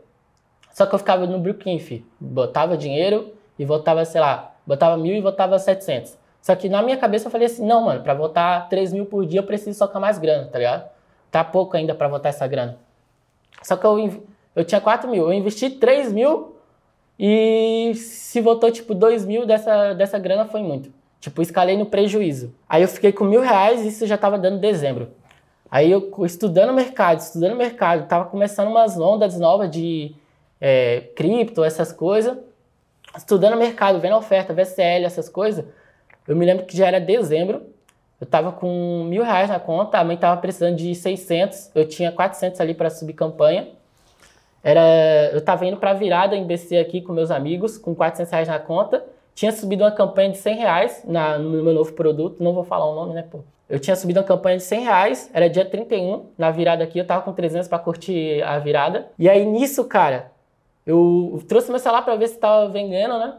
Só 0.74 0.86
que 0.86 0.94
eu 0.94 1.00
ficava 1.00 1.26
no 1.26 1.40
Brooklyn, 1.40 1.80
botava 2.20 2.76
dinheiro 2.76 3.34
e 3.58 3.64
voltava, 3.64 4.04
sei 4.04 4.20
lá, 4.20 4.54
botava 4.68 4.98
mil 4.98 5.16
e 5.16 5.22
voltava 5.22 5.58
700. 5.58 6.18
Só 6.42 6.58
que 6.58 6.68
na 6.68 6.82
minha 6.82 6.98
cabeça 6.98 7.28
eu 7.28 7.32
falei 7.32 7.46
assim, 7.46 7.66
não, 7.66 7.86
mano, 7.86 8.04
pra 8.04 8.14
votar 8.14 8.68
3 8.68 8.92
mil 8.92 9.06
por 9.06 9.26
dia 9.26 9.40
eu 9.40 9.46
preciso 9.46 9.78
socar 9.78 10.02
mais 10.02 10.20
grana, 10.20 10.50
tá 10.50 10.58
ligado? 10.58 10.90
Tá 11.32 11.46
pouco 11.46 11.78
ainda 11.78 11.96
para 11.96 12.10
votar 12.10 12.30
essa 12.30 12.46
grana. 12.46 12.78
Só 13.62 13.78
que 13.78 13.86
eu, 13.86 14.22
eu 14.54 14.66
tinha 14.66 14.82
4 14.82 15.10
mil, 15.10 15.24
eu 15.24 15.32
investi 15.32 15.70
3 15.70 16.12
mil 16.12 16.53
e 17.26 17.96
se 17.96 18.42
votou 18.42 18.70
tipo 18.70 18.94
2 18.94 19.26
mil 19.26 19.46
dessa, 19.46 19.94
dessa 19.94 20.20
grana 20.20 20.44
foi 20.44 20.62
muito. 20.62 20.92
Tipo, 21.22 21.42
escalei 21.42 21.78
no 21.78 21.86
prejuízo. 21.86 22.54
Aí 22.68 22.82
eu 22.82 22.88
fiquei 22.90 23.14
com 23.14 23.24
mil 23.24 23.40
reais 23.40 23.80
e 23.82 23.88
isso 23.88 24.06
já 24.06 24.18
tava 24.18 24.38
dando 24.38 24.60
dezembro. 24.60 25.08
Aí 25.72 25.90
eu 25.90 26.12
estudando 26.26 26.74
mercado, 26.74 27.20
estudando 27.20 27.56
mercado, 27.56 28.10
tava 28.10 28.26
começando 28.26 28.68
umas 28.68 29.00
ondas 29.00 29.40
novas 29.40 29.72
de 29.72 30.14
é, 30.60 31.12
cripto, 31.16 31.64
essas 31.64 31.94
coisas. 31.94 32.38
Estudando 33.16 33.56
mercado, 33.56 34.02
vendo 34.02 34.18
oferta, 34.18 34.54
VCL, 34.54 35.06
essas 35.06 35.30
coisas. 35.30 35.64
Eu 36.28 36.36
me 36.36 36.46
lembro 36.46 36.66
que 36.66 36.76
já 36.76 36.88
era 36.88 37.00
dezembro, 37.00 37.62
eu 38.20 38.28
tava 38.28 38.52
com 38.52 39.06
mil 39.06 39.24
reais 39.24 39.50
na 39.50 39.62
conta, 39.62 39.98
a 39.98 40.04
mãe 40.04 40.18
tava 40.18 40.42
precisando 40.42 40.76
de 40.76 40.94
600, 40.94 41.72
eu 41.74 41.88
tinha 41.88 42.12
400 42.12 42.60
ali 42.60 42.74
para 42.74 42.90
subir 42.90 43.14
campanha. 43.14 43.70
Era, 44.64 45.32
eu 45.34 45.42
tava 45.42 45.66
indo 45.66 45.78
para 45.78 45.94
virada 45.94 46.36
em 46.36 46.46
BC 46.46 46.78
aqui 46.78 47.02
com 47.02 47.12
meus 47.12 47.30
amigos, 47.30 47.78
com 47.78 47.94
400 47.94 48.32
reais 48.32 48.48
na 48.48 48.60
conta. 48.60 49.04
Tinha 49.36 49.52
subido 49.52 49.84
uma 49.84 49.92
campanha 49.92 50.30
de 50.30 50.38
100 50.38 50.56
reais 50.58 51.04
na, 51.06 51.38
no 51.38 51.64
meu 51.64 51.74
novo 51.74 51.92
produto, 51.94 52.42
não 52.44 52.54
vou 52.54 52.64
falar 52.64 52.86
o 52.86 52.96
nome, 52.96 53.14
né, 53.14 53.24
pô. 53.30 53.40
Eu 53.68 53.80
tinha 53.80 53.96
subido 53.96 54.20
uma 54.20 54.26
campanha 54.26 54.58
de 54.58 54.64
100 54.64 54.84
reais, 54.84 55.30
era 55.34 55.50
dia 55.50 55.66
31, 55.66 56.28
na 56.38 56.52
virada 56.52 56.84
aqui, 56.84 57.00
eu 57.00 57.08
tava 57.08 57.24
com 57.24 57.34
300 57.34 57.68
para 57.68 57.80
curtir 57.80 58.42
a 58.44 58.60
virada. 58.60 59.08
E 59.18 59.28
aí 59.28 59.46
nisso, 59.46 59.84
cara, 59.86 60.32
eu 60.86 61.44
trouxe 61.48 61.70
meu 61.70 61.80
celular 61.80 62.04
para 62.04 62.16
ver 62.16 62.28
se 62.28 62.38
tava 62.38 62.70
vendendo, 62.70 63.18
né? 63.18 63.36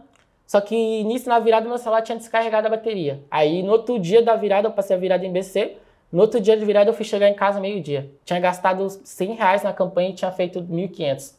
Só 0.47 0.61
que 0.61 1.05
nisso, 1.05 1.29
na 1.29 1.39
virada, 1.39 1.69
meu 1.69 1.79
celular 1.79 2.03
tinha 2.03 2.19
descarregado 2.19 2.67
a 2.67 2.71
bateria. 2.71 3.23
Aí, 3.31 3.63
no 3.63 3.73
outro 3.73 3.99
dia 3.99 4.23
da 4.23 4.37
virada, 4.37 4.69
eu 4.69 4.73
passei 4.73 4.95
a 4.95 4.99
virada 4.99 5.25
em 5.25 5.33
BC. 5.33 5.77
No 6.15 6.21
outro 6.21 6.41
dia 6.41 6.57
de 6.57 6.65
virada, 6.65 6.89
eu 6.89 6.95
fui 6.95 7.05
chegar 7.05 7.29
em 7.29 7.35
casa 7.35 7.59
meio-dia. 7.59 8.09
Tinha 8.25 8.39
gastado 8.39 8.89
100 8.89 9.35
reais 9.35 9.65
na 9.65 9.73
campanha 9.73 10.11
e 10.11 10.13
tinha 10.13 10.31
feito 10.31 10.63
1.500. 10.63 11.35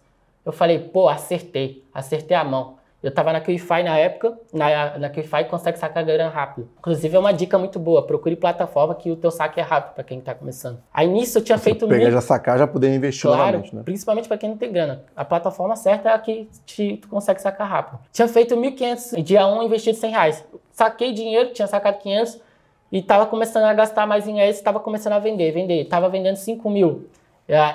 Eu 0.46 0.51
falei, 0.51 0.79
pô, 0.79 1.08
acertei. 1.08 1.82
Acertei 1.94 2.36
a 2.36 2.44
mão. 2.44 2.75
Eu 3.01 3.10
tava 3.10 3.32
na 3.32 3.39
QIFI 3.39 3.84
na 3.84 3.98
época, 3.98 4.38
na, 4.51 4.98
na 4.98 5.10
QIFI 5.10 5.46
consegue 5.46 5.79
sacar 5.79 6.03
grana 6.03 6.29
rápido. 6.29 6.67
Inclusive 6.79 7.15
é 7.15 7.20
uma 7.20 7.32
dica 7.32 7.58
muito 7.58 7.79
boa, 7.79 8.05
procure 8.05 8.36
plataforma 8.36 8.96
que 8.96 9.12
o 9.12 9.15
teu 9.15 9.32
saque 9.32 9.62
é 9.62 9.63
rápido 9.63 9.94
para 9.94 10.03
quem 10.03 10.20
tá 10.20 10.36
começando. 10.36 10.79
Aí 10.94 11.08
nisso 11.08 11.38
eu 11.38 11.44
tinha 11.44 11.58
Você 11.58 11.65
feito... 11.65 11.88
pegar 11.88 12.05
mil... 12.05 12.12
já 12.12 12.20
sacar, 12.20 12.58
já 12.58 12.67
poder 12.67 12.94
investir 12.94 13.29
claro, 13.29 13.39
novamente, 13.39 13.75
né? 13.75 13.82
principalmente 13.86 14.27
para 14.27 14.38
quem 14.38 14.50
não 14.50 14.58
tem 14.58 14.72
grana. 14.72 15.03
A 15.15 15.24
plataforma 15.24 15.75
certa 15.75 16.10
é 16.10 16.13
a 16.13 16.20
que 16.20 16.50
te, 16.65 16.98
tu 16.98 17.08
consegue 17.08 17.41
sacar 17.41 17.70
rápido. 17.70 18.00
Tinha 18.12 18.27
feito 18.27 18.55
1.500, 18.55 19.22
dia 19.22 19.48
1 19.48 19.63
investido 19.63 19.98
100 19.98 20.12
reais. 20.12 20.44
Saquei 20.74 21.13
dinheiro, 21.13 21.53
tinha 21.53 21.67
sacado 21.67 22.00
500 22.00 22.41
e 22.96 23.02
tava 23.02 23.25
começando 23.25 23.66
a 23.66 23.74
gastar 23.74 24.08
mais 24.08 24.25
em 24.25 24.36
reais, 24.36 24.62
tava 24.62 24.80
começando 24.80 25.12
a 25.12 25.20
vender, 25.20 25.52
vender. 25.52 25.84
Tava 25.84 26.08
vendendo 26.08 26.38
5 26.38 26.70
mil. 26.70 27.10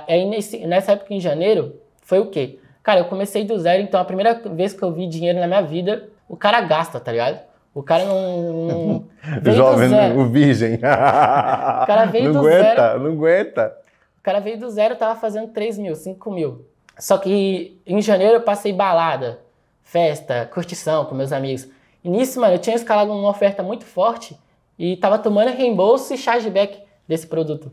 Aí 0.09 0.25
nesse, 0.25 0.67
nessa 0.67 0.93
época 0.93 1.13
em 1.13 1.21
janeiro, 1.21 1.75
foi 2.01 2.21
o 2.21 2.31
quê? 2.31 2.59
Cara, 2.83 3.01
eu 3.01 3.05
comecei 3.05 3.45
do 3.45 3.59
zero, 3.59 3.83
então 3.83 4.01
a 4.01 4.05
primeira 4.07 4.33
vez 4.33 4.73
que 4.73 4.83
eu 4.83 4.91
vi 4.91 5.07
dinheiro 5.07 5.39
na 5.39 5.47
minha 5.47 5.61
vida, 5.61 6.09
o 6.27 6.39
cara 6.39 6.63
gasta, 6.63 6.99
tá 6.99 7.13
ligado? 7.13 7.39
O 7.75 7.83
cara 7.83 8.07
não. 8.07 8.65
não 8.65 9.05
Jovem, 9.53 9.91
zero. 9.91 10.21
o 10.21 10.25
virgem. 10.25 10.77
o 10.81 10.81
cara 10.81 12.07
veio 12.07 12.33
não 12.33 12.41
do 12.41 12.49
aguenta, 12.49 12.75
zero. 12.75 13.01
Não 13.01 13.13
aguenta, 13.13 13.77
O 14.19 14.23
cara 14.23 14.41
veio 14.41 14.59
do 14.59 14.71
zero, 14.71 14.97
tava 14.97 15.21
fazendo 15.21 15.49
3 15.49 15.77
mil, 15.77 15.95
5 15.95 16.31
mil. 16.31 16.65
Só 16.99 17.19
que 17.19 17.79
em 17.87 18.01
janeiro 18.01 18.37
eu 18.37 18.41
passei 18.41 18.73
balada, 18.73 19.41
festa, 19.83 20.49
curtição 20.51 21.05
com 21.05 21.15
meus 21.15 21.31
amigos. 21.31 21.69
E 22.03 22.09
nisso, 22.09 22.41
mano, 22.41 22.55
eu 22.55 22.59
tinha 22.59 22.75
escalado 22.75 23.13
uma 23.13 23.29
oferta 23.29 23.63
muito 23.63 23.85
forte 23.85 24.35
e 24.81 24.97
tava 24.97 25.19
tomando 25.19 25.51
reembolso 25.51 26.15
e 26.15 26.17
chargeback 26.17 26.83
desse 27.07 27.27
produto. 27.27 27.71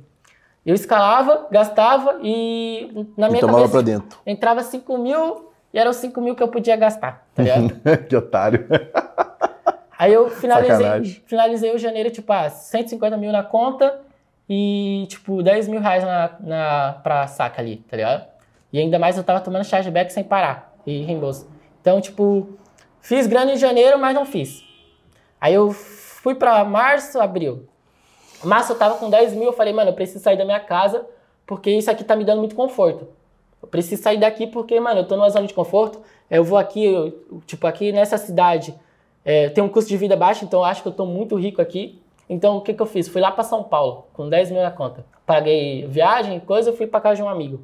Eu 0.66 0.76
escalava, 0.76 1.48
gastava 1.50 2.20
e 2.22 3.08
na 3.16 3.30
minha 3.30 3.38
e 3.38 3.42
tomava 3.42 3.60
cabeça 3.60 3.82
dentro. 3.82 4.20
entrava 4.26 4.62
5 4.62 4.98
mil 4.98 5.50
e 5.74 5.80
eram 5.80 5.94
5 5.94 6.20
mil 6.20 6.36
que 6.36 6.44
eu 6.44 6.50
podia 6.50 6.76
gastar, 6.76 7.26
tá 7.34 7.44
ligado? 7.44 7.80
que 8.10 8.14
otário. 8.14 8.68
Aí 9.98 10.14
eu 10.14 10.30
finalizei, 10.30 10.76
Sacanagem. 10.76 11.24
finalizei 11.26 11.74
o 11.74 11.78
janeiro, 11.78 12.12
tipo, 12.12 12.32
ah, 12.34 12.50
150 12.50 13.16
mil 13.16 13.32
na 13.32 13.42
conta 13.42 14.02
e, 14.48 15.06
tipo, 15.08 15.42
10 15.42 15.70
mil 15.70 15.80
reais 15.80 16.04
na, 16.04 16.32
na, 16.42 17.00
pra 17.02 17.26
saca 17.26 17.62
ali, 17.62 17.78
tá 17.90 17.96
ligado? 17.96 18.28
E 18.72 18.80
ainda 18.80 19.00
mais 19.00 19.16
eu 19.18 19.24
tava 19.24 19.40
tomando 19.40 19.64
chargeback 19.64 20.12
sem 20.12 20.26
parar 20.26 20.76
e 20.86 21.04
reembolso. 21.04 21.50
Então, 21.80 22.02
tipo, 22.02 22.50
fiz 23.00 23.26
grana 23.28 23.54
em 23.54 23.58
janeiro, 23.58 23.98
mas 23.98 24.14
não 24.14 24.26
fiz. 24.26 24.62
Aí 25.40 25.54
eu 25.54 25.74
fui 26.28 26.36
pra 26.36 26.62
março, 26.66 27.22
abril. 27.22 27.64
Março 28.44 28.74
eu 28.74 28.78
tava 28.78 28.96
com 28.96 29.10
10 29.10 29.32
mil, 29.34 29.46
eu 29.46 29.54
falei, 29.54 29.72
mano, 29.72 29.92
eu 29.92 29.94
preciso 29.94 30.22
sair 30.22 30.38
da 30.38 30.44
minha 30.44 30.60
casa 30.60 31.08
porque 31.46 31.72
isso 31.72 31.90
aqui 31.90 32.04
tá 32.04 32.18
me 32.18 32.26
dando 32.26 32.40
muito 32.40 32.54
conforto. 32.54 33.08
Eu 33.64 33.68
preciso 33.70 34.04
sair 34.04 34.18
daqui 34.20 34.46
porque, 34.46 34.78
mano, 34.78 35.00
eu 35.00 35.08
tô 35.08 35.16
numa 35.16 35.30
zona 35.30 35.48
de 35.48 35.54
conforto. 35.54 36.02
Eu 36.30 36.44
vou 36.44 36.58
aqui, 36.58 36.84
eu- 36.84 37.42
tipo, 37.46 37.66
aqui 37.66 37.94
nessa 37.94 38.18
cidade, 38.18 38.76
é, 39.24 39.48
tem 39.48 39.64
um 39.64 39.70
custo 39.70 39.88
de 39.90 39.96
vida 39.96 40.18
baixo, 40.18 40.44
então 40.44 40.60
eu 40.60 40.66
acho 40.66 40.82
que 40.82 40.90
eu 40.90 40.92
tô 40.92 41.06
muito 41.06 41.38
rico 41.38 41.62
aqui. 41.62 41.98
Então, 42.30 42.58
o 42.58 42.62
que 42.62 42.74
que 42.74 42.82
eu 42.82 42.86
fiz? 42.86 43.08
Fui 43.08 43.22
lá 43.22 43.32
pra 43.32 43.46
São 43.46 43.64
Paulo, 43.64 44.08
com 44.12 44.28
10 44.28 44.52
mil 44.52 44.62
na 44.62 44.70
conta. 44.70 45.06
Paguei 45.26 45.88
viagem, 45.88 46.42
coisa, 46.42 46.74
fui 46.74 46.88
pra 46.88 47.00
casa 47.00 47.16
de 47.16 47.24
um 47.24 47.30
amigo. 47.30 47.62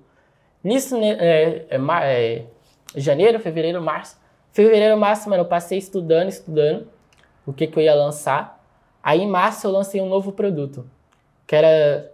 Nisso, 0.63 0.97
né, 0.97 1.17
é, 1.19 1.65
é, 1.69 1.77
é, 1.77 2.45
janeiro, 2.95 3.41
fevereiro, 3.41 3.81
março. 3.81 4.17
Fevereiro, 4.53 4.97
março, 4.97 5.29
mano, 5.29 5.41
eu 5.43 5.47
passei 5.47 5.77
estudando, 5.77 6.29
estudando 6.29 6.87
o 7.45 7.53
que 7.53 7.67
que 7.67 7.77
eu 7.77 7.83
ia 7.83 7.95
lançar. 7.95 8.63
Aí, 9.01 9.21
em 9.21 9.27
março, 9.27 9.67
eu 9.67 9.71
lancei 9.71 10.01
um 10.01 10.09
novo 10.09 10.31
produto, 10.31 10.85
que 11.45 11.55
era 11.55 12.11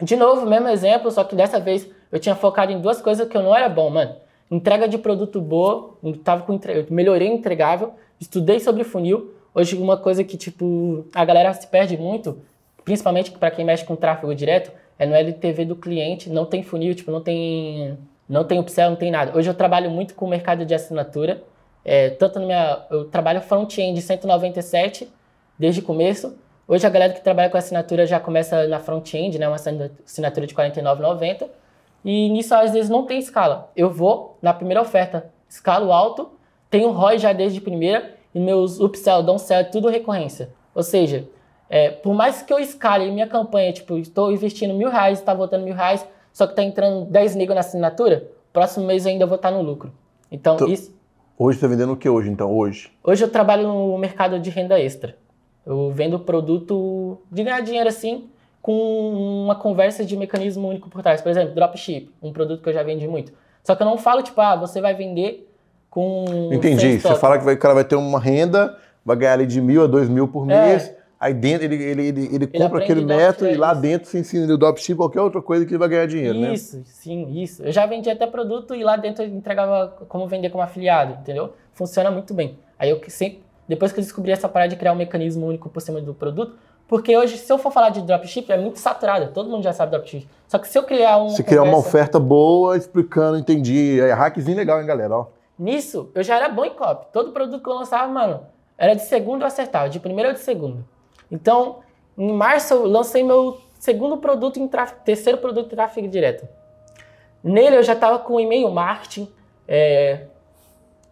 de 0.00 0.16
novo, 0.16 0.46
mesmo 0.46 0.68
exemplo, 0.68 1.10
só 1.10 1.24
que 1.24 1.34
dessa 1.34 1.58
vez 1.58 1.88
eu 2.10 2.18
tinha 2.18 2.34
focado 2.34 2.72
em 2.72 2.80
duas 2.80 3.02
coisas 3.02 3.28
que 3.28 3.36
eu 3.36 3.42
não 3.42 3.54
era 3.54 3.68
bom, 3.68 3.90
mano. 3.90 4.14
Entrega 4.50 4.88
de 4.88 4.96
produto 4.96 5.40
boa, 5.40 5.94
eu 6.02 6.16
tava 6.16 6.42
com 6.42 6.54
entre... 6.54 6.86
melhorei 6.88 7.30
o 7.30 7.34
entregável, 7.34 7.92
estudei 8.20 8.60
sobre 8.60 8.84
funil. 8.84 9.34
Hoje 9.54 9.76
uma 9.76 9.96
coisa 9.96 10.22
que 10.22 10.36
tipo 10.36 11.04
a 11.14 11.24
galera 11.24 11.52
se 11.52 11.66
perde 11.66 11.96
muito, 11.98 12.38
principalmente 12.84 13.30
para 13.32 13.50
quem 13.50 13.64
mexe 13.64 13.84
com 13.84 13.96
tráfego 13.96 14.34
direto, 14.34 14.70
é 14.98 15.04
no 15.04 15.14
LTV 15.14 15.64
do 15.64 15.76
cliente, 15.76 16.30
não 16.30 16.46
tem 16.46 16.62
funil, 16.62 16.94
tipo 16.94 17.10
não 17.10 17.20
tem 17.20 17.98
não 18.28 18.44
tem 18.44 18.58
upsell, 18.58 18.90
não 18.90 18.96
tem 18.96 19.10
nada. 19.10 19.36
Hoje 19.36 19.50
eu 19.50 19.54
trabalho 19.54 19.90
muito 19.90 20.14
com 20.14 20.26
o 20.26 20.28
mercado 20.28 20.64
de 20.64 20.74
assinatura, 20.74 21.42
é, 21.84 22.10
tanto 22.10 22.38
na 22.38 22.46
minha 22.46 22.86
eu 22.90 23.04
trabalho 23.06 23.40
front-end 23.40 24.00
197 24.00 25.08
desde 25.58 25.80
o 25.80 25.84
começo. 25.84 26.36
Hoje 26.66 26.86
a 26.86 26.90
galera 26.90 27.12
que 27.12 27.22
trabalha 27.22 27.48
com 27.48 27.56
assinatura 27.56 28.06
já 28.06 28.20
começa 28.20 28.66
na 28.68 28.78
front-end, 28.78 29.38
né, 29.38 29.48
uma 29.48 29.56
assinatura 29.56 30.46
de 30.46 30.54
R$ 30.54 30.70
49,90. 30.70 31.48
E 32.04 32.28
nisso 32.30 32.54
às 32.54 32.72
vezes 32.72 32.90
não 32.90 33.04
tem 33.06 33.18
escala. 33.18 33.70
Eu 33.74 33.90
vou 33.90 34.36
na 34.42 34.52
primeira 34.52 34.80
oferta, 34.80 35.30
escalo 35.48 35.92
alto, 35.92 36.30
tenho 36.70 36.90
ROI 36.90 37.18
já 37.18 37.32
desde 37.32 37.60
primeira 37.60 38.14
e 38.34 38.38
meus 38.38 38.78
upsell, 38.78 39.22
downsell, 39.22 39.58
é 39.60 39.64
tudo 39.64 39.88
recorrência. 39.88 40.50
Ou 40.74 40.82
seja, 40.82 41.26
é, 41.68 41.90
por 41.90 42.14
mais 42.14 42.42
que 42.42 42.52
eu 42.52 42.58
escale 42.58 43.10
minha 43.10 43.26
campanha, 43.26 43.72
tipo, 43.72 43.96
estou 43.98 44.30
investindo 44.30 44.74
mil 44.74 44.90
reais, 44.90 45.18
está 45.18 45.34
voltando 45.34 45.64
mil 45.64 45.74
reais, 45.74 46.06
só 46.32 46.46
que 46.46 46.52
está 46.52 46.62
entrando 46.62 47.06
10 47.06 47.34
negros 47.34 47.54
na 47.54 47.60
assinatura, 47.60 48.30
próximo 48.52 48.86
mês 48.86 49.04
eu 49.04 49.12
ainda 49.12 49.26
vou 49.26 49.36
estar 49.36 49.50
no 49.50 49.60
lucro. 49.62 49.92
Então, 50.30 50.54
Então- 50.54 50.68
isso, 50.68 50.94
Hoje 51.38 51.58
você 51.58 51.66
tá 51.66 51.68
vendendo 51.70 51.92
o 51.92 51.96
que 51.96 52.08
hoje, 52.08 52.28
então? 52.28 52.50
Hoje? 52.52 52.90
Hoje 53.04 53.22
eu 53.24 53.28
trabalho 53.30 53.68
no 53.68 53.96
mercado 53.98 54.38
de 54.40 54.50
renda 54.50 54.78
extra. 54.80 55.16
Eu 55.64 55.90
vendo 55.92 56.18
produto 56.18 57.18
de 57.30 57.44
ganhar 57.44 57.60
dinheiro 57.60 57.88
assim, 57.88 58.28
com 58.60 59.44
uma 59.44 59.54
conversa 59.54 60.04
de 60.04 60.16
mecanismo 60.16 60.68
único 60.68 60.88
por 60.88 61.02
trás. 61.02 61.20
Por 61.20 61.28
exemplo, 61.30 61.54
dropship, 61.54 62.10
um 62.22 62.32
produto 62.32 62.62
que 62.62 62.68
eu 62.68 62.72
já 62.72 62.82
vendi 62.82 63.06
muito. 63.06 63.32
Só 63.62 63.76
que 63.76 63.82
eu 63.82 63.86
não 63.86 63.98
falo, 63.98 64.22
tipo, 64.22 64.40
ah, 64.40 64.56
você 64.56 64.80
vai 64.80 64.94
vender 64.94 65.48
com. 65.90 66.24
Entendi. 66.52 66.98
Você 66.98 67.14
fala 67.16 67.38
que 67.38 67.44
vai- 67.44 67.54
o 67.54 67.58
cara 67.58 67.74
vai 67.74 67.84
ter 67.84 67.96
uma 67.96 68.18
renda, 68.18 68.76
vai 69.04 69.16
ganhar 69.16 69.34
ali 69.34 69.46
de 69.46 69.60
mil 69.60 69.84
a 69.84 69.86
dois 69.86 70.08
mil 70.08 70.26
por 70.26 70.50
É. 70.50 70.96
Aí 71.20 71.34
dentro 71.34 71.64
ele, 71.64 71.82
ele, 71.82 72.06
ele, 72.06 72.30
ele 72.32 72.46
compra 72.46 72.82
aquele 72.82 73.04
método 73.04 73.50
e 73.50 73.56
lá 73.56 73.72
isso. 73.72 73.80
dentro 73.80 74.08
você 74.08 74.20
ensina 74.20 74.44
ele 74.44 74.52
o 74.52 74.58
dropship, 74.58 74.94
qualquer 74.94 75.20
outra 75.20 75.42
coisa 75.42 75.66
que 75.66 75.72
ele 75.72 75.78
vai 75.78 75.88
ganhar 75.88 76.06
dinheiro, 76.06 76.38
né? 76.38 76.52
Isso, 76.52 76.80
sim, 76.84 77.28
isso. 77.42 77.62
Eu 77.64 77.72
já 77.72 77.86
vendi 77.86 78.08
até 78.08 78.24
produto 78.24 78.72
e 78.72 78.84
lá 78.84 78.96
dentro 78.96 79.24
eu 79.24 79.28
entregava 79.28 79.88
como 80.08 80.28
vender 80.28 80.50
como 80.50 80.62
afiliado, 80.62 81.18
entendeu? 81.20 81.54
Funciona 81.72 82.08
muito 82.10 82.32
bem. 82.32 82.56
Aí 82.78 82.90
eu 82.90 83.00
que 83.00 83.10
sempre, 83.10 83.40
depois 83.66 83.90
que 83.90 83.98
eu 83.98 84.04
descobri 84.04 84.30
essa 84.30 84.48
parada 84.48 84.70
de 84.70 84.76
criar 84.76 84.92
um 84.92 84.96
mecanismo 84.96 85.46
único 85.46 85.68
por 85.68 85.82
cima 85.82 86.00
do 86.00 86.14
produto, 86.14 86.56
porque 86.86 87.14
hoje, 87.16 87.36
se 87.36 87.52
eu 87.52 87.58
for 87.58 87.72
falar 87.72 87.90
de 87.90 88.00
dropship, 88.00 88.50
é 88.50 88.56
muito 88.56 88.78
saturado, 88.78 89.32
todo 89.32 89.50
mundo 89.50 89.62
já 89.62 89.72
sabe 89.72 89.90
dropship. 89.90 90.26
Só 90.46 90.56
que 90.58 90.68
se 90.68 90.78
eu 90.78 90.84
criar 90.84 91.18
um. 91.18 91.28
Se 91.30 91.42
criar 91.42 91.64
uma 91.64 91.76
oferta 91.76 92.18
boa, 92.18 92.76
explicando, 92.76 93.36
entendi. 93.36 94.00
É 94.00 94.12
hackzinho 94.12 94.56
legal, 94.56 94.80
hein, 94.80 94.86
galera? 94.86 95.14
Ó. 95.14 95.26
Nisso, 95.58 96.10
eu 96.14 96.22
já 96.22 96.36
era 96.36 96.48
bom 96.48 96.64
em 96.64 96.70
copy. 96.70 97.06
Todo 97.12 97.32
produto 97.32 97.62
que 97.62 97.68
eu 97.68 97.74
lançava, 97.74 98.10
mano, 98.10 98.40
era 98.78 98.94
de 98.94 99.02
segundo 99.02 99.42
eu 99.42 99.46
acertava, 99.46 99.90
de 99.90 99.98
primeiro 100.00 100.30
ou 100.30 100.34
de 100.34 100.40
segundo. 100.40 100.82
Então, 101.30 101.76
em 102.16 102.32
março 102.32 102.74
eu 102.74 102.86
lancei 102.86 103.22
meu 103.22 103.58
segundo 103.78 104.16
produto 104.16 104.58
em 104.58 104.66
tráfego, 104.66 105.00
terceiro 105.04 105.38
produto 105.38 105.66
em 105.66 105.76
tráfego 105.76 106.08
direto. 106.08 106.48
Nele 107.42 107.76
eu 107.76 107.82
já 107.82 107.92
estava 107.92 108.18
com 108.18 108.40
e-mail 108.40 108.70
marketing, 108.70 109.28
é, 109.66 110.22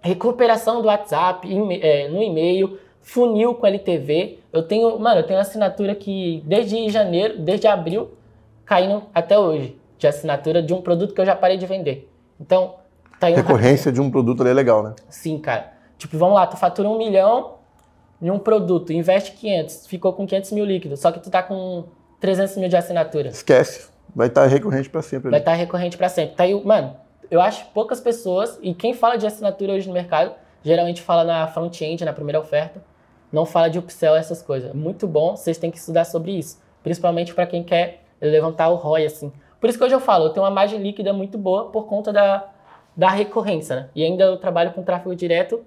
recuperação 0.01 0.83
do 0.83 0.89
WhatsApp, 0.89 1.49
é, 1.81 2.09
no 2.09 2.23
e-mail, 2.23 2.79
funil 3.01 3.55
com 3.55 3.67
LTV. 3.67 4.41
Eu 4.53 4.63
tenho, 4.63 4.99
mano, 4.99 5.21
eu 5.21 5.27
tenho 5.27 5.39
assinatura 5.39 5.95
que 5.95 6.43
desde 6.45 6.89
janeiro, 6.89 7.39
desde 7.39 7.67
abril, 7.67 8.11
caindo 8.65 9.05
até 9.15 9.39
hoje, 9.39 9.79
de 9.97 10.07
assinatura 10.07 10.63
de 10.63 10.75
um 10.75 10.83
produto 10.83 11.15
que 11.15 11.21
eu 11.21 11.27
já 11.27 11.37
parei 11.37 11.57
de 11.57 11.67
vender. 11.67 12.11
Então, 12.41 12.75
tá 13.21 13.31
indo 13.31 13.37
Recorrência 13.37 13.93
de 13.93 14.01
um 14.01 14.11
produto 14.11 14.41
ali 14.41 14.51
é 14.51 14.55
legal, 14.55 14.83
né? 14.83 14.95
Sim, 15.09 15.39
cara. 15.39 15.73
Tipo, 15.97 16.19
vamos 16.19 16.35
lá, 16.35 16.47
tu 16.47 16.57
fatura 16.57 16.89
um 16.89 16.99
milhão 16.99 17.56
em 18.21 18.31
um 18.31 18.39
produto, 18.39 18.93
investe 18.93 19.33
500, 19.33 19.87
ficou 19.87 20.13
com 20.13 20.27
500 20.27 20.53
mil 20.53 20.65
líquidos, 20.65 21.01
só 21.01 21.13
que 21.13 21.21
tu 21.21 21.31
tá 21.31 21.43
com 21.43 21.85
300 22.21 22.57
mil 22.57 22.69
de 22.69 22.77
assinatura. 22.77 23.29
Esquece. 23.29 23.89
Vai 24.15 24.29
estar 24.29 24.47
recorrente 24.47 24.89
pra 24.89 25.03
sempre 25.03 25.31
Vai 25.31 25.41
estar 25.41 25.53
recorrente 25.53 25.97
pra 25.99 26.09
sempre. 26.09 26.35
Tá 26.35 26.45
aí, 26.45 26.65
mano, 26.65 26.97
eu 27.31 27.41
acho 27.41 27.67
poucas 27.75 28.01
pessoas, 28.01 28.59
e 28.63 28.73
quem 28.73 28.95
fala 28.95 29.17
de 29.17 29.27
assinatura 29.27 29.75
hoje 29.75 29.87
no 29.87 29.93
mercado, 29.93 30.33
geralmente 30.63 31.03
fala 31.03 31.25
na 31.25 31.47
front-end, 31.47 32.05
na 32.05 32.13
primeira 32.13 32.41
oferta, 32.41 32.83
não 33.31 33.45
fala 33.45 33.69
de 33.69 33.79
upsell, 33.79 34.15
essas 34.17 34.41
coisas. 34.41 34.73
Muito 34.73 35.07
bom, 35.07 35.37
vocês 35.37 35.59
têm 35.59 35.71
que 35.71 35.79
estudar 35.79 36.05
sobre 36.05 36.33
isso. 36.33 36.61
Principalmente 36.83 37.35
para 37.35 37.47
quem 37.47 37.63
quer 37.63 38.05
levantar 38.21 38.69
o 38.69 38.77
ROI, 38.77 39.07
assim. 39.07 39.33
Por 39.61 39.69
isso 39.69 39.79
que 39.79 39.85
hoje 39.85 39.95
eu 39.95 40.01
falo, 40.01 40.27
eu 40.27 40.31
tenho 40.31 40.45
uma 40.45 40.51
margem 40.51 40.81
líquida 40.81 41.13
muito 41.13 41.37
boa 41.37 41.71
por 41.71 41.87
conta 41.87 42.13
da, 42.13 42.49
da 42.97 43.11
recorrência, 43.11 43.77
né? 43.77 43.89
E 43.95 44.05
ainda 44.05 44.25
eu 44.25 44.37
trabalho 44.37 44.73
com 44.73 44.83
tráfego 44.83 45.15
direto. 45.15 45.65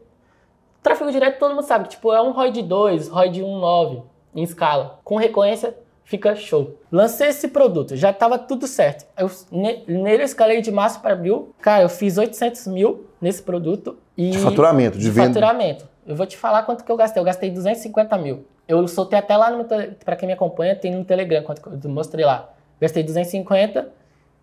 Tráfego 0.82 1.12
direto 1.12 1.40
todo 1.40 1.54
mundo 1.56 1.64
sabe, 1.66 1.90
tipo, 1.90 2.12
é 2.14 2.22
um 2.22 2.32
ROI 2.32 2.52
de 2.52 2.62
2, 2.62 3.08
ROI 3.10 3.30
de 3.30 3.42
1,9 3.42 4.04
em 4.36 4.44
escala. 4.44 5.00
Com 5.04 5.18
recorrência, 5.18 5.76
fica 6.06 6.36
show. 6.36 6.76
Lancei 6.92 7.28
esse 7.30 7.50
produto, 7.50 7.96
já 7.96 8.14
tava 8.14 8.38
tudo 8.40 8.66
certo. 8.66 9.06
Eu, 9.18 9.30
ne- 9.52 9.84
nele 9.88 10.24
eu 10.24 10.26
escalei 10.26 10.62
de 10.62 10.72
março 10.72 11.02
para 11.02 11.14
abril. 11.14 11.54
Cara, 11.62 11.84
eu 11.84 11.90
fiz 11.90 12.18
800 12.18 12.68
mil 12.68 13.06
nesse 13.20 13.42
produto. 13.44 13.98
E 14.18 14.32
De 14.32 14.38
faturamento, 14.40 14.98
de, 14.98 15.04
de 15.04 15.12
venda. 15.12 15.28
faturamento. 15.28 15.88
Eu 16.08 16.16
vou 16.16 16.26
te 16.26 16.38
falar 16.38 16.64
quanto 16.64 16.84
que 16.84 16.92
eu 16.92 16.96
gastei. 16.98 17.20
Eu 17.22 17.26
gastei 17.26 17.50
250 17.52 18.18
mil. 18.18 18.46
Eu 18.68 18.88
soltei 18.88 19.18
até 19.20 19.36
lá 19.36 19.50
no 19.52 19.66
para 20.06 20.16
quem 20.16 20.28
me 20.28 20.34
acompanha, 20.34 20.76
tem 20.76 20.94
no 20.96 21.04
Telegram, 21.04 21.44
quanto 21.44 21.62
que 21.62 21.68
eu 21.88 21.92
mostrei 21.92 22.24
lá. 22.26 22.50
Gastei 22.80 23.04
250 23.04 23.90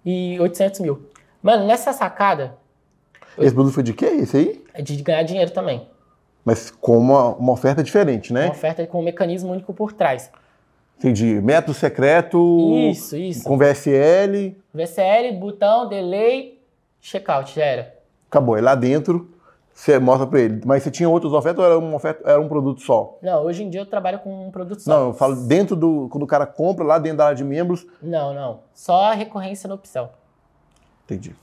e 0.04 0.38
800 0.40 0.80
mil. 0.80 1.08
Mano, 1.42 1.64
nessa 1.66 1.92
sacada 1.92 2.56
Esse 3.38 3.54
produto 3.54 3.72
foi 3.74 3.82
de 3.82 3.92
quê? 3.92 4.06
Esse 4.06 4.36
aí? 4.36 4.64
é 4.74 4.82
de 4.82 5.00
ganhar 5.02 5.22
dinheiro 5.22 5.50
também. 5.52 5.88
Mas 6.46 6.70
com 6.70 6.96
uma, 6.96 7.34
uma 7.34 7.52
oferta 7.52 7.82
diferente, 7.82 8.32
né? 8.32 8.44
Uma 8.44 8.52
oferta 8.52 8.86
com 8.86 9.00
um 9.00 9.02
mecanismo 9.02 9.50
único 9.50 9.74
por 9.74 9.92
trás. 9.92 10.30
Entendi. 10.96 11.40
Método 11.40 11.74
secreto. 11.74 12.38
Isso, 12.88 13.16
isso. 13.16 13.42
Com 13.42 13.58
VSL. 13.58 14.56
VCL, 14.72 15.32
botão, 15.40 15.88
delay, 15.88 16.62
checkout, 17.00 17.52
já 17.52 17.64
era. 17.64 17.94
Acabou. 18.30 18.54
Aí 18.54 18.62
lá 18.62 18.76
dentro 18.76 19.28
você 19.74 19.98
mostra 19.98 20.24
pra 20.24 20.40
ele. 20.40 20.60
Mas 20.64 20.84
você 20.84 20.90
tinha 20.92 21.08
outras 21.08 21.32
ofertas 21.32 21.58
ou 21.58 21.68
era 21.68 21.78
uma 21.80 21.96
oferta, 21.96 22.22
era 22.30 22.40
um 22.40 22.48
produto 22.48 22.80
só? 22.80 23.18
Não, 23.20 23.42
hoje 23.42 23.64
em 23.64 23.68
dia 23.68 23.80
eu 23.80 23.86
trabalho 23.86 24.20
com 24.20 24.46
um 24.46 24.50
produto 24.52 24.82
só. 24.82 24.88
Não, 24.88 25.06
eu 25.08 25.12
falo 25.14 25.34
dentro 25.34 25.74
do. 25.74 26.08
Quando 26.10 26.22
o 26.22 26.28
cara 26.28 26.46
compra, 26.46 26.84
lá 26.84 26.96
dentro 27.00 27.18
da 27.18 27.24
área 27.24 27.36
de 27.36 27.42
membros. 27.42 27.84
Não, 28.00 28.32
não. 28.32 28.60
Só 28.72 29.06
a 29.06 29.14
recorrência 29.14 29.66
no 29.66 29.74
upsell. 29.74 30.10
Entendi. 31.04 31.34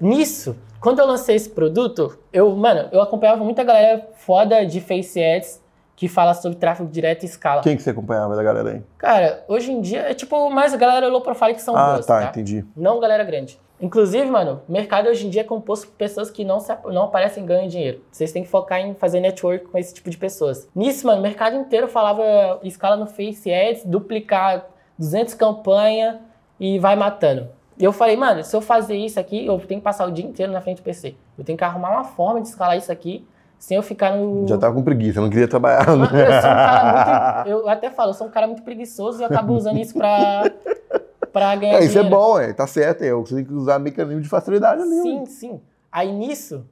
Nisso, 0.00 0.56
quando 0.80 0.98
eu 0.98 1.06
lancei 1.06 1.36
esse 1.36 1.48
produto, 1.48 2.18
eu, 2.32 2.54
mano, 2.54 2.88
eu 2.92 3.00
acompanhava 3.00 3.42
muita 3.42 3.64
galera 3.64 4.08
foda 4.14 4.64
de 4.64 4.80
Face 4.80 5.22
Ads 5.22 5.64
que 5.96 6.08
fala 6.08 6.34
sobre 6.34 6.58
tráfego 6.58 6.90
direto 6.90 7.22
e 7.22 7.26
escala. 7.26 7.62
Quem 7.62 7.74
que 7.74 7.82
você 7.82 7.90
acompanhava 7.90 8.36
da 8.36 8.42
galera 8.42 8.70
aí? 8.72 8.82
Cara, 8.98 9.42
hoje 9.48 9.72
em 9.72 9.80
dia 9.80 10.00
é 10.00 10.12
tipo 10.12 10.50
mais 10.50 10.74
galera 10.74 11.08
low 11.08 11.22
profile 11.22 11.54
que 11.54 11.62
são 11.62 11.74
ah, 11.74 11.94
boas, 11.94 12.06
tá, 12.06 12.20
tá? 12.20 12.28
entendi. 12.28 12.64
Não 12.76 13.00
galera 13.00 13.24
grande. 13.24 13.58
Inclusive, 13.80 14.24
mano, 14.30 14.62
o 14.68 14.72
mercado 14.72 15.08
hoje 15.08 15.26
em 15.26 15.30
dia 15.30 15.42
é 15.42 15.44
composto 15.44 15.86
por 15.86 15.96
pessoas 15.96 16.30
que 16.30 16.44
não, 16.44 16.60
se, 16.60 16.74
não 16.86 17.04
aparecem 17.04 17.42
e 17.42 17.46
ganham 17.46 17.68
dinheiro. 17.68 18.02
Vocês 18.10 18.32
têm 18.32 18.42
que 18.42 18.48
focar 18.48 18.80
em 18.80 18.94
fazer 18.94 19.20
network 19.20 19.66
com 19.66 19.78
esse 19.78 19.92
tipo 19.92 20.08
de 20.08 20.16
pessoas. 20.16 20.68
Nisso, 20.74 21.06
mano, 21.06 21.20
o 21.20 21.22
mercado 21.22 21.56
inteiro 21.56 21.88
falava 21.88 22.22
escala 22.62 22.96
no 22.96 23.06
Face 23.06 23.52
Ads, 23.52 23.84
duplicar 23.84 24.66
200 24.98 25.34
campanha 25.34 26.20
e 26.58 26.78
vai 26.78 26.96
matando. 26.96 27.48
Eu 27.84 27.92
falei, 27.92 28.16
mano, 28.16 28.42
se 28.42 28.54
eu 28.56 28.60
fazer 28.60 28.96
isso 28.96 29.20
aqui, 29.20 29.46
eu 29.46 29.58
tenho 29.58 29.80
que 29.80 29.84
passar 29.84 30.06
o 30.06 30.10
dia 30.10 30.24
inteiro 30.24 30.52
na 30.52 30.60
frente 30.60 30.78
do 30.78 30.82
PC. 30.82 31.14
Eu 31.36 31.44
tenho 31.44 31.58
que 31.58 31.64
arrumar 31.64 31.90
uma 31.90 32.04
forma 32.04 32.40
de 32.40 32.48
escalar 32.48 32.76
isso 32.76 32.90
aqui 32.90 33.26
sem 33.58 33.76
eu 33.76 33.82
ficar 33.82 34.16
no. 34.16 34.46
Já 34.46 34.58
tava 34.58 34.74
com 34.74 34.82
preguiça, 34.82 35.20
não 35.20 35.30
queria 35.30 35.48
trabalhar. 35.48 35.86
Mano, 35.86 36.04
eu, 36.16 36.26
sou 36.40 36.50
um 36.50 36.54
cara 36.54 37.34
muito, 37.44 37.48
eu 37.50 37.68
até 37.68 37.90
falo, 37.90 38.10
eu 38.10 38.14
sou 38.14 38.26
um 38.26 38.30
cara 38.30 38.46
muito 38.46 38.62
preguiçoso 38.62 39.20
e 39.20 39.22
eu 39.22 39.26
acabo 39.26 39.54
usando 39.54 39.78
isso 39.78 39.94
pra, 39.94 40.50
pra 41.32 41.56
ganhar 41.56 41.74
É, 41.74 41.84
isso 41.84 41.98
é 41.98 42.02
dinheiro. 42.02 42.10
bom, 42.10 42.38
é, 42.38 42.52
tá 42.52 42.66
certo. 42.66 43.02
É, 43.02 43.12
você 43.12 43.36
tem 43.36 43.44
que 43.44 43.52
usar 43.52 43.78
mecanismo 43.78 44.20
de 44.20 44.28
facilidade 44.28 44.82
ali. 44.82 45.02
Sim, 45.02 45.26
sim. 45.26 45.60
Aí 45.90 46.12
nisso, 46.12 46.66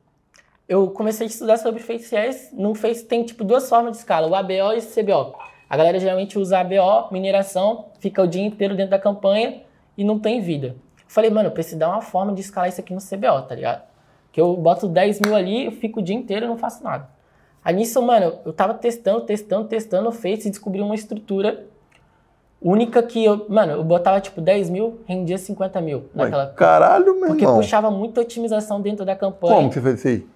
eu 0.68 0.90
comecei 0.90 1.26
a 1.26 1.30
estudar 1.30 1.56
sobre 1.56 1.80
FaceS. 1.80 2.50
No 2.52 2.75
Face 2.75 3.04
tem 3.04 3.25
tipo 3.25 3.44
duas 3.44 3.68
formas 3.68 3.92
de 3.92 3.99
escala, 3.99 4.26
o 4.26 4.34
ABO 4.34 4.52
e 4.52 4.78
o 4.78 4.82
CBO. 4.82 5.34
A 5.68 5.76
galera 5.76 5.99
geralmente 5.99 6.38
usa 6.38 6.61
ABO, 6.61 7.08
mineração, 7.11 7.87
fica 7.99 8.23
o 8.23 8.26
dia 8.26 8.44
inteiro 8.44 8.76
dentro 8.76 8.90
da 8.90 8.99
campanha 8.99 9.62
e 9.96 10.04
não 10.04 10.18
tem 10.18 10.40
vida. 10.40 10.76
Falei, 11.14 11.30
mano, 11.30 11.47
eu 11.47 11.52
preciso 11.52 11.78
dar 11.78 11.90
uma 11.90 12.00
forma 12.02 12.33
de 12.33 12.40
escalar 12.40 12.68
isso 12.68 12.80
aqui 12.80 12.92
no 12.92 12.99
CBO, 13.00 13.42
tá 13.47 13.54
ligado? 13.54 13.83
Que 14.33 14.40
eu 14.40 14.56
boto 14.56 14.88
10 14.88 15.21
mil 15.21 15.37
ali, 15.37 15.66
eu 15.66 15.71
fico 15.71 16.00
o 16.00 16.02
dia 16.02 16.16
inteiro 16.16 16.44
e 16.44 16.49
não 16.49 16.59
faço 16.59 16.83
nada. 16.83 17.09
Aí 17.64 17.73
nisso, 17.73 18.02
mano, 18.02 18.40
eu 18.44 18.52
tava 18.52 18.75
testando, 18.75 19.21
testando, 19.21 19.68
testando 19.68 20.09
o 20.09 20.12
Face 20.12 20.49
e 20.49 20.50
descobri 20.50 20.80
uma 20.80 20.92
estrutura 20.97 21.66
única 22.61 23.00
que 23.00 23.25
eu, 23.25 23.47
mano, 23.49 23.75
eu 23.75 23.85
botava 23.85 24.21
tipo 24.21 24.40
10 24.40 24.71
mil, 24.71 24.99
rendia 25.06 25.38
50 25.38 25.80
mil 25.80 25.99
Ué, 25.99 26.04
naquela 26.25 26.47
caralho, 26.49 27.14
meu 27.14 27.28
porque 27.28 27.44
irmão. 27.44 27.59
puxava 27.61 27.92
muita 27.92 28.21
otimização 28.21 28.80
dentro 28.80 29.04
da 29.04 29.14
campanha. 29.14 29.54
Como 29.54 29.68
que 29.68 29.75
você 29.75 29.80
fez 29.83 29.99
isso 30.00 30.09
aí? 30.09 30.26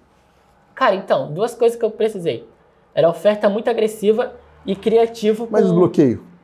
Cara, 0.76 0.94
então, 0.94 1.32
duas 1.32 1.56
coisas 1.56 1.76
que 1.76 1.84
eu 1.84 1.90
precisei. 1.90 2.48
Era 2.94 3.08
oferta 3.08 3.48
muito 3.48 3.68
agressiva 3.68 4.32
e 4.64 4.76
criativo. 4.76 5.48
Mas 5.50 5.62
com- 5.62 5.70
os 5.72 5.74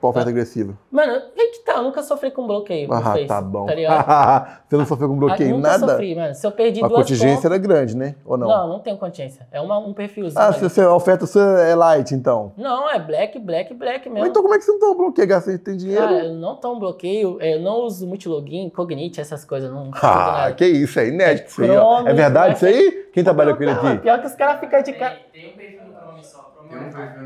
pra 0.05 0.21
oferta 0.21 0.31
agressiva. 0.31 0.77
Mano, 0.91 1.13
aí 1.13 1.49
que 1.49 1.65
tá, 1.65 1.75
eu 1.75 1.83
nunca 1.83 2.03
sofri 2.03 2.31
com 2.31 2.47
bloqueio. 2.47 2.93
Ah, 2.93 3.01
Face, 3.01 3.27
tá 3.27 3.41
bom. 3.41 3.67
Tá 3.67 4.61
você 4.69 4.77
não 4.77 4.87
sofreu 4.87 5.09
com 5.09 5.17
bloqueio, 5.17 5.55
Ah, 5.55 5.57
nunca 5.57 5.69
nada? 5.71 5.89
sofri, 5.93 6.15
mano. 6.15 6.35
Se 6.35 6.47
eu 6.47 6.53
perdi 6.53 6.85
A 6.85 6.89
duas 6.89 7.01
contingência 7.01 7.37
contas... 7.37 7.45
era 7.45 7.59
grande, 7.59 7.97
né? 7.97 8.15
Ou 8.25 8.37
não? 8.37 8.49
Não, 8.49 8.69
não 8.69 8.79
tem 8.81 8.97
contingência. 8.97 9.47
É 9.51 9.61
uma, 9.61 9.79
um 9.79 9.93
perfilzinho. 9.93 10.41
ah, 10.41 10.53
se 10.53 10.61
você, 10.61 10.81
a 10.83 10.95
oferta 10.95 11.27
sua 11.27 11.61
é 11.61 11.75
light, 11.75 12.15
então. 12.15 12.53
Não, 12.57 12.91
é 12.91 12.99
black, 12.99 13.39
black, 13.39 13.73
black 13.75 14.09
mesmo. 14.09 14.21
Mas 14.21 14.31
então 14.31 14.43
como 14.43 14.55
é 14.55 14.59
que 14.59 14.65
você 14.65 14.73
não 14.73 14.81
toma 14.81 14.95
bloqueio? 14.95 15.29
Você 15.29 15.59
tem 15.59 15.77
dinheiro? 15.77 16.03
Cara, 16.03 16.25
eu 16.25 16.35
não 16.35 16.57
tomo 16.57 16.81
bloqueio, 16.81 17.41
eu 17.41 17.61
não 17.61 17.81
uso 17.83 18.07
multilogin, 18.07 18.69
cognite, 18.71 19.21
essas 19.21 19.45
coisas. 19.45 19.71
Não 19.71 19.85
estudo 19.91 19.99
ah, 20.03 20.33
nada. 20.33 20.55
que 20.55 20.67
isso, 20.67 20.99
é 21.01 21.09
inédito 21.09 21.49
isso 21.51 21.63
aí, 21.63 21.71
ó. 21.71 22.07
É 22.07 22.13
verdade 22.13 22.57
isso 22.57 22.67
aí? 22.67 23.09
Quem 23.13 23.23
trabalha 23.25 23.55
com 23.55 23.63
ele 23.63 23.73
Não, 23.75 23.87
aqui? 23.87 23.99
Pior 23.99 24.21
que 24.21 24.27
os 24.27 24.35
caras 24.35 24.61
ficam 24.61 24.83
de 24.83 24.93
cara. 24.93 25.17
Tem 25.33 25.53
um 25.53 25.57
perfil 25.57 25.85
no 25.87 25.95
Chrome 25.95 26.25
só. 26.25 26.39
Chrome 26.39 26.43
é 26.43 26.43
fácil. 26.45 26.64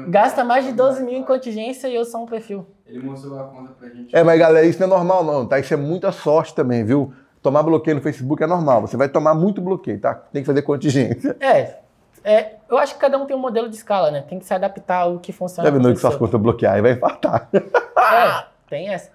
Gasta 0.08 0.44
mais 0.44 0.64
de 0.64 0.72
12 0.72 1.02
mil 1.02 1.14
em 1.14 1.22
contingência 1.24 1.88
e 1.88 1.94
eu 1.94 2.04
sou 2.04 2.22
um 2.22 2.26
perfil. 2.26 2.66
Ele 2.86 3.00
mostrou 3.00 3.38
a 3.38 3.44
conta 3.44 3.72
pra 3.78 3.88
gente. 3.88 4.14
É, 4.14 4.22
mas 4.22 4.38
galera, 4.38 4.66
isso 4.66 4.78
não 4.80 4.86
é 4.86 4.90
normal 4.90 5.24
não, 5.24 5.46
tá? 5.46 5.58
Isso 5.58 5.72
é 5.74 5.76
muita 5.76 6.10
sorte 6.12 6.54
também, 6.54 6.84
viu? 6.84 7.12
Tomar 7.42 7.62
bloqueio 7.62 7.96
no 7.96 8.02
Facebook 8.02 8.42
é 8.42 8.46
normal. 8.46 8.82
Você 8.82 8.96
vai 8.96 9.08
tomar 9.08 9.34
muito 9.34 9.60
bloqueio, 9.60 10.00
tá? 10.00 10.14
Tem 10.14 10.42
que 10.42 10.46
fazer 10.46 10.62
contingência. 10.62 11.36
É, 11.40 11.76
é, 12.24 12.54
eu 12.68 12.76
acho 12.78 12.94
que 12.94 13.00
cada 13.00 13.16
um 13.18 13.26
tem 13.26 13.36
um 13.36 13.38
modelo 13.40 13.68
de 13.68 13.76
escala, 13.76 14.10
né? 14.10 14.24
Tem 14.28 14.38
que 14.38 14.44
se 14.44 14.52
adaptar 14.52 15.02
ao 15.02 15.18
que 15.18 15.32
funciona. 15.32 15.68
Tá 15.68 15.72
vendo 15.76 15.84
pra 15.84 15.92
que 15.92 16.00
suas 16.00 16.16
contas 16.16 16.40
bloquear 16.40 16.74
aí 16.74 16.82
vai 16.82 16.92
infartar. 16.92 17.48
É, 17.52 18.44
tem 18.68 18.88
essa. 18.88 19.10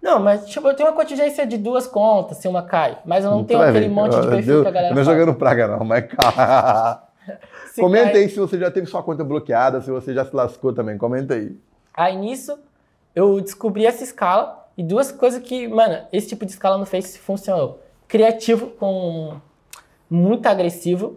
Não, 0.00 0.20
mas 0.20 0.46
tipo, 0.46 0.68
eu 0.68 0.74
tenho 0.76 0.88
uma 0.88 0.94
contingência 0.94 1.44
de 1.44 1.58
duas 1.58 1.86
contas, 1.86 2.36
se 2.38 2.46
uma 2.46 2.62
cai. 2.62 2.98
Mas 3.04 3.24
eu 3.24 3.30
não 3.32 3.38
Você 3.40 3.46
tenho 3.46 3.60
aquele 3.62 3.88
ver. 3.88 3.94
monte 3.94 4.20
de 4.20 4.28
perfil 4.28 4.54
eu- 4.54 4.62
que 4.62 4.68
a 4.68 4.70
galera 4.70 4.92
Eu 4.92 4.96
não 4.96 5.04
faz. 5.04 5.18
jogando 5.18 5.36
praga 5.36 5.66
não, 5.66 5.84
mas 5.84 6.04
cara. 6.14 7.02
Comenta 7.80 8.12
cai- 8.12 8.22
aí 8.22 8.28
se 8.28 8.38
você 8.38 8.58
já 8.58 8.70
teve 8.70 8.86
sua 8.86 9.02
conta 9.02 9.22
bloqueada, 9.24 9.80
se 9.80 9.90
você 9.90 10.12
já 10.14 10.24
se 10.24 10.34
lascou 10.34 10.72
também. 10.72 10.96
Comenta 10.98 11.34
aí. 11.34 11.56
Aí 11.94 12.16
nisso, 12.16 12.58
eu 13.14 13.40
descobri 13.40 13.84
essa 13.86 14.02
escala 14.04 14.66
e 14.76 14.82
duas 14.82 15.10
coisas 15.10 15.42
que, 15.42 15.66
mano, 15.68 15.98
esse 16.12 16.28
tipo 16.28 16.44
de 16.46 16.52
escala 16.52 16.78
no 16.78 16.86
Face 16.86 17.18
funcionou. 17.18 17.80
Criativo 18.06 18.68
com 18.68 19.36
muito 20.10 20.46
agressivo. 20.46 21.16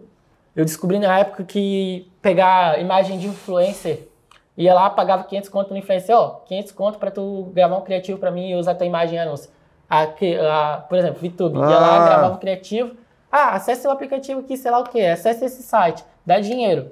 Eu 0.54 0.64
descobri 0.64 0.98
na 0.98 1.18
época 1.18 1.44
que 1.44 2.10
pegar 2.20 2.78
imagem 2.80 3.18
de 3.18 3.26
influencer, 3.26 4.08
ia 4.56 4.74
lá, 4.74 4.90
pagava 4.90 5.24
500 5.24 5.48
conto 5.48 5.70
no 5.70 5.78
influencer, 5.78 6.14
ó, 6.14 6.40
500 6.46 6.72
conto 6.72 6.98
pra 6.98 7.10
tu 7.10 7.50
gravar 7.54 7.78
um 7.78 7.80
criativo 7.80 8.18
pra 8.18 8.30
mim 8.30 8.50
e 8.50 8.56
usar 8.56 8.74
tua 8.74 8.86
imagem 8.86 9.16
em 9.16 9.22
anúncio. 9.22 9.50
A, 9.88 10.02
a- 10.02 10.76
por 10.88 10.98
exemplo, 10.98 11.20
VTube, 11.22 11.56
ia 11.56 11.64
lá, 11.64 12.02
Ah. 12.02 12.06
gravava 12.06 12.34
um 12.34 12.38
criativo. 12.38 12.94
Ah, 13.32 13.54
acesse 13.54 13.86
o 13.86 13.90
aplicativo 13.90 14.40
aqui, 14.40 14.58
sei 14.58 14.70
lá 14.70 14.78
o 14.80 14.84
que, 14.84 15.00
acesse 15.00 15.42
esse 15.42 15.62
site, 15.62 16.04
dá 16.24 16.38
dinheiro. 16.38 16.90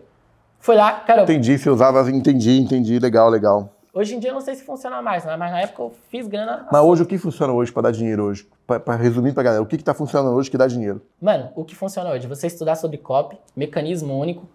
Foi 0.59 0.75
lá, 0.75 0.93
cara, 0.93 1.23
Entendi, 1.25 1.59
você 1.59 1.69
usava, 1.69 2.11
entendi, 2.11 2.59
entendi, 2.59 2.99
legal, 2.99 3.29
legal. 3.29 3.75
Hoje 3.93 4.15
em 4.15 4.19
dia 4.19 4.31
eu 4.31 4.35
não 4.35 4.41
sei 4.41 4.55
se 4.55 4.65
funciona 4.65 5.03
mais, 5.03 5.25
né? 5.25 5.37
mas 5.37 5.51
na 5.51 5.61
época 5.61 5.83
eu 5.83 5.93
fiz 6.09 6.27
grana. 6.27 6.67
Mas 6.73 6.83
hoje 6.83 7.03
o 7.03 7.07
que 7.07 7.19
funciona 7.19 7.53
hoje 7.53 7.71
para 7.71 7.83
dar 7.83 7.91
dinheiro 7.91 8.25
hoje? 8.25 8.49
Para 8.67 8.97
resumir 8.97 9.35
pra 9.35 9.43
galera, 9.43 9.63
o 9.63 9.67
que 9.67 9.77
que 9.77 9.85
tá 9.85 9.93
funcionando 9.93 10.35
hoje 10.35 10.51
que 10.51 10.57
dá 10.57 10.67
dinheiro? 10.67 11.03
Mano, 11.21 11.51
o 11.55 11.63
que 11.63 11.77
funciona 11.77 12.09
hoje? 12.11 12.27
Você 12.27 12.47
estudar 12.47 12.77
sobre 12.77 12.97
copy, 12.97 13.37
mecanismo 13.55 14.19
único, 14.19 14.49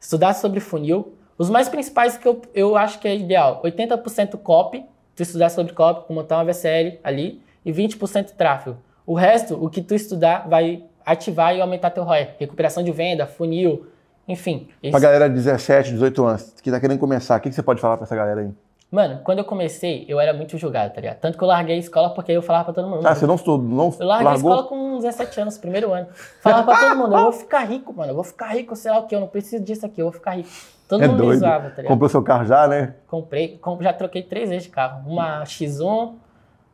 estudar 0.00 0.32
sobre 0.34 0.60
funil. 0.60 1.14
Os 1.36 1.50
mais 1.50 1.68
principais 1.68 2.16
que 2.16 2.26
eu, 2.26 2.40
eu 2.54 2.76
acho 2.76 2.98
que 2.98 3.08
é 3.08 3.14
ideal: 3.14 3.60
80% 3.62 4.38
copy, 4.38 4.86
tu 5.14 5.22
estudar 5.22 5.50
sobre 5.50 5.74
copy, 5.74 6.10
montar 6.10 6.38
uma 6.38 6.44
VCL 6.44 6.98
ali, 7.04 7.42
e 7.64 7.72
20% 7.72 8.30
tráfego. 8.36 8.78
O 9.04 9.14
resto, 9.14 9.62
o 9.62 9.68
que 9.68 9.82
tu 9.82 9.94
estudar, 9.94 10.48
vai 10.48 10.84
ativar 11.06 11.54
e 11.54 11.60
aumentar 11.60 11.90
teu 11.90 12.02
ROI. 12.04 12.30
Recuperação 12.38 12.82
de 12.82 12.90
venda, 12.90 13.26
funil, 13.26 13.86
enfim. 14.26 14.68
Pra 14.80 14.90
Esse- 14.90 15.00
galera 15.00 15.28
de 15.28 15.36
17, 15.36 15.92
18 15.92 16.24
anos, 16.26 16.54
que 16.60 16.70
tá 16.70 16.80
querendo 16.80 16.98
começar, 16.98 17.38
o 17.38 17.40
que, 17.40 17.48
que 17.48 17.54
você 17.54 17.62
pode 17.62 17.80
falar 17.80 17.96
pra 17.96 18.04
essa 18.04 18.16
galera 18.16 18.40
aí? 18.40 18.50
Mano, 18.90 19.20
quando 19.24 19.38
eu 19.40 19.44
comecei, 19.44 20.04
eu 20.08 20.20
era 20.20 20.32
muito 20.32 20.56
julgado, 20.56 20.94
tá 20.94 21.00
ligado? 21.00 21.18
Tanto 21.18 21.36
que 21.36 21.42
eu 21.42 21.48
larguei 21.48 21.74
a 21.74 21.78
escola 21.78 22.10
porque 22.10 22.30
eu 22.32 22.40
falava 22.40 22.66
pra 22.66 22.72
todo 22.74 22.88
mundo. 22.88 23.04
Ah, 23.06 23.14
você 23.16 23.26
não 23.26 23.34
estudou, 23.34 23.58
não 23.60 23.92
Eu 23.98 24.06
larguei 24.06 24.26
a 24.28 24.30
largou? 24.30 24.50
escola 24.52 24.68
com 24.68 24.96
17 24.98 25.40
anos, 25.40 25.58
primeiro 25.58 25.92
ano. 25.92 26.06
Falava 26.40 26.62
pra 26.64 26.78
todo 26.78 26.96
mundo, 26.96 27.14
eu 27.16 27.22
vou 27.22 27.32
ficar 27.32 27.64
rico, 27.64 27.92
mano. 27.92 28.12
Eu 28.12 28.14
vou 28.14 28.22
ficar 28.24 28.46
rico, 28.54 28.76
sei 28.76 28.90
lá 28.92 29.00
o 29.00 29.06
que, 29.06 29.14
eu 29.14 29.20
não 29.20 29.26
preciso 29.26 29.62
disso 29.62 29.84
aqui, 29.84 30.00
eu 30.00 30.06
vou 30.06 30.12
ficar 30.12 30.32
rico. 30.36 30.48
Todo 30.88 31.02
É 31.02 31.08
mundo 31.08 31.18
me 31.18 31.26
doido. 31.26 31.40
zoava, 31.40 31.62
tá 31.70 31.76
ligado? 31.78 31.88
Comprou 31.88 32.08
seu 32.08 32.22
carro 32.22 32.44
já, 32.46 32.68
né? 32.68 32.94
Comprei, 33.08 33.58
com- 33.58 33.82
já 33.82 33.92
troquei 33.92 34.22
três 34.22 34.48
vezes 34.48 34.64
de 34.64 34.70
carro. 34.70 35.02
Uma 35.10 35.42
X1, 35.44 36.14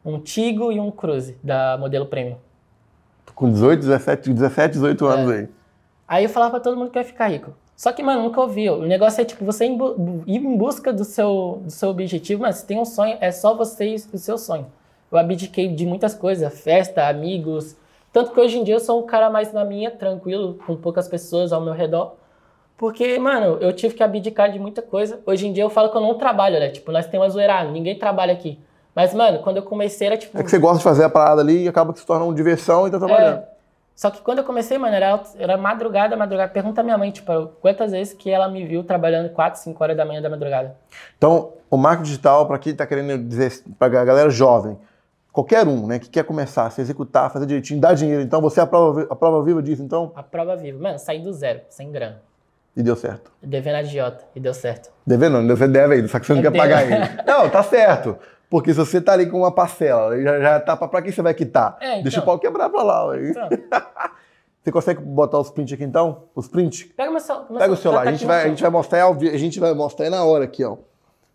um 0.05 0.21
Tigo 0.21 0.71
e 0.71 0.79
um 0.79 0.91
Cruze, 0.91 1.39
da 1.43 1.79
modelo 1.79 2.05
Premium. 2.05 2.37
Com 3.43 3.51
18, 3.51 3.81
17, 3.81 4.33
17, 4.35 4.73
18 4.75 5.05
anos 5.05 5.33
É. 5.33 5.39
aí. 5.39 5.49
Aí 6.07 6.25
eu 6.25 6.31
falava 6.31 6.53
pra 6.53 6.61
todo 6.61 6.77
mundo 6.77 6.93
que 6.93 6.97
eu 6.99 7.03
ia 7.03 7.09
ficar 7.09 7.27
rico. 7.27 7.53
Só 7.75 7.91
que, 7.91 8.01
mano, 8.01 8.23
nunca 8.23 8.41
ouvi. 8.41 8.71
O 8.71 8.83
negócio 8.87 9.21
é, 9.21 9.25
tipo, 9.25 9.45
você 9.45 9.67
ir 9.67 9.77
em 10.29 10.57
busca 10.57 10.93
do 10.93 11.05
seu, 11.05 11.61
do 11.65 11.69
seu 11.73 11.89
objetivo, 11.89 12.43
mas 12.43 12.59
se 12.59 12.67
tem 12.69 12.79
um 12.79 12.85
sonho, 12.85 13.19
é 13.21 13.33
só 13.33 13.53
você 13.53 13.85
e 13.89 13.95
o 14.13 14.19
seu 14.19 14.39
sonho. 14.39 14.67
Eu 15.11 15.19
abdiquei 15.19 15.67
de 15.67 15.85
muitas 15.85 16.15
coisas, 16.15 16.57
festa, 16.61 17.09
amigos. 17.09 17.75
Tanto 18.13 18.31
que 18.31 18.39
hoje 18.39 18.59
em 18.61 18.63
dia 18.63 18.77
eu 18.77 18.81
sou 18.81 19.03
um 19.03 19.07
cara 19.07 19.29
mais 19.29 19.53
na 19.53 19.65
minha, 19.65 19.91
tranquilo, 19.91 20.57
com 20.65 20.77
poucas 20.77 21.09
pessoas 21.09 21.53
ao 21.53 21.61
meu 21.61 21.73
redor. 21.73 22.15
Porque, 22.77 23.19
mano, 23.19 23.59
eu 23.61 23.73
tive 23.73 23.95
que 23.97 24.05
abdicar 24.05 24.53
de 24.53 24.61
muita 24.61 24.83
coisa. 24.83 25.19
Hoje 25.27 25.49
em 25.49 25.53
dia 25.53 25.65
eu 25.65 25.71
falo 25.71 25.89
que 25.91 25.97
eu 25.97 26.01
não 26.01 26.15
trabalho, 26.15 26.61
né? 26.61 26.69
Tipo, 26.69 26.93
nós 26.93 27.09
temos 27.09 27.33
zoeirado, 27.33 27.73
ninguém 27.73 27.99
trabalha 27.99 28.33
aqui. 28.33 28.57
Mas, 28.95 29.15
mano, 29.15 29.39
quando 29.41 29.57
eu 29.59 29.63
comecei 29.63 30.07
era 30.07 30.17
tipo. 30.17 30.39
É 30.39 30.43
que 30.43 30.51
você 30.51 30.59
gosta 30.59 30.79
de 30.79 30.85
fazer 30.85 31.05
a 31.05 31.09
parada 31.09 31.41
ali 31.41 31.65
e 31.65 31.69
acaba 31.69 31.93
que 31.93 32.01
se 32.01 32.07
torna 32.07 32.25
uma 32.25 32.35
diversão 32.35 32.87
e 32.87 32.91
tá 32.91 32.99
trabalhando. 32.99 33.39
É. 33.39 33.53
Só 33.95 34.11
que 34.11 34.21
quando 34.23 34.39
eu 34.39 34.45
comecei, 34.45 34.79
mano, 34.79 34.95
era, 34.95 35.23
era 35.39 35.57
madrugada, 35.57 36.17
madrugada. 36.17 36.51
Pergunta 36.51 36.81
à 36.81 36.85
minha 36.85 36.97
mãe, 36.99 37.11
tipo, 37.11 37.49
quantas 37.61 37.93
vezes 37.93 38.15
que 38.15 38.31
ela 38.31 38.49
me 38.49 38.67
viu 38.67 38.83
trabalhando 38.83 39.29
4, 39.31 39.61
5 39.61 39.83
horas 39.85 39.97
da 39.97 40.05
manhã 40.05 40.21
da 40.21 40.31
madrugada. 40.31 40.75
Então, 41.17 41.53
o 41.71 41.77
marketing 41.77 42.05
digital, 42.09 42.47
para 42.47 42.59
quem 42.59 42.75
tá 42.75 42.87
querendo 42.87 43.23
dizer, 43.29 43.63
pra 43.79 43.89
galera 43.89 44.31
jovem, 44.31 44.79
qualquer 45.31 45.67
um, 45.69 45.87
né, 45.87 45.99
que 45.99 46.09
quer 46.09 46.25
começar, 46.25 46.71
se 46.71 46.81
executar, 46.81 47.31
fazer 47.31 47.45
direitinho, 47.47 47.81
dar 47.81 47.95
dinheiro, 47.95 48.23
então 48.23 48.41
você 48.41 48.61
é 48.61 48.63
a 48.63 48.67
prova, 48.67 49.07
a 49.11 49.15
prova 49.15 49.43
viva 49.45 49.63
disso, 49.63 49.83
então, 49.83 50.11
A 50.17 50.23
prova 50.23 50.57
viva. 50.57 50.83
Mano, 50.83 50.99
saí 50.99 51.21
do 51.21 51.33
zero, 51.33 51.61
sem 51.69 51.93
grana. 51.93 52.21
e 52.75 52.83
deu 52.83 52.97
certo. 52.97 53.31
Devendo 53.43 53.77
a 53.77 53.83
idiota. 53.83 54.25
E 54.35 54.41
deu 54.41 54.55
certo. 54.55 54.91
Devendo 55.07 55.47
você 55.47 55.69
deve 55.69 55.95
ainda, 55.97 56.09
só 56.09 56.19
que 56.19 56.27
você 56.27 56.33
não 56.33 56.41
Eu 56.43 56.51
quer 56.51 56.59
devo. 56.59 56.65
pagar 56.65 56.83
ele. 56.91 57.23
Não, 57.27 57.49
tá 57.51 57.63
certo. 57.63 58.17
Porque 58.53 58.71
se 58.71 58.79
você 58.79 59.01
tá 59.01 59.15
ali 59.15 59.25
com 59.25 59.39
uma 59.39 59.51
parcela, 59.51 60.15
já, 60.21 60.39
já 60.39 60.61
tá 60.61 60.77
pra, 60.77 60.87
pra 60.87 61.01
quem 61.01 61.11
você 61.11 61.23
vai 61.23 61.33
quitar? 61.33 61.79
É, 61.81 61.93
então. 61.93 62.03
Deixa 62.03 62.21
o 62.21 62.23
pau 62.23 62.39
quebrar 62.39 62.69
pra 62.69 62.83
lá. 62.83 63.19
Então, 63.19 63.49
Você 64.63 64.71
consegue 64.71 65.01
botar 65.01 65.39
os 65.39 65.49
prints 65.51 65.73
aqui 65.73 65.83
então? 65.83 66.25
Os 66.35 66.49
prints? 66.49 66.83
pega 66.95 67.11
meu 67.11 67.19
celular. 67.19 67.47
Pega 67.59 67.73
o 67.73 67.77
celular, 67.79 68.07
a 68.07 68.13
gente, 68.13 68.27
vai, 68.27 68.45
a 68.45 68.49
gente 68.49 68.61
vai 68.61 68.71
mostrar 68.71 69.07
a 69.09 69.37
gente 69.39 69.59
vai 69.59 69.73
mostrar 69.73 70.05
aí 70.05 70.11
na 70.11 70.23
hora 70.23 70.45
aqui, 70.45 70.63
ó. 70.65 70.77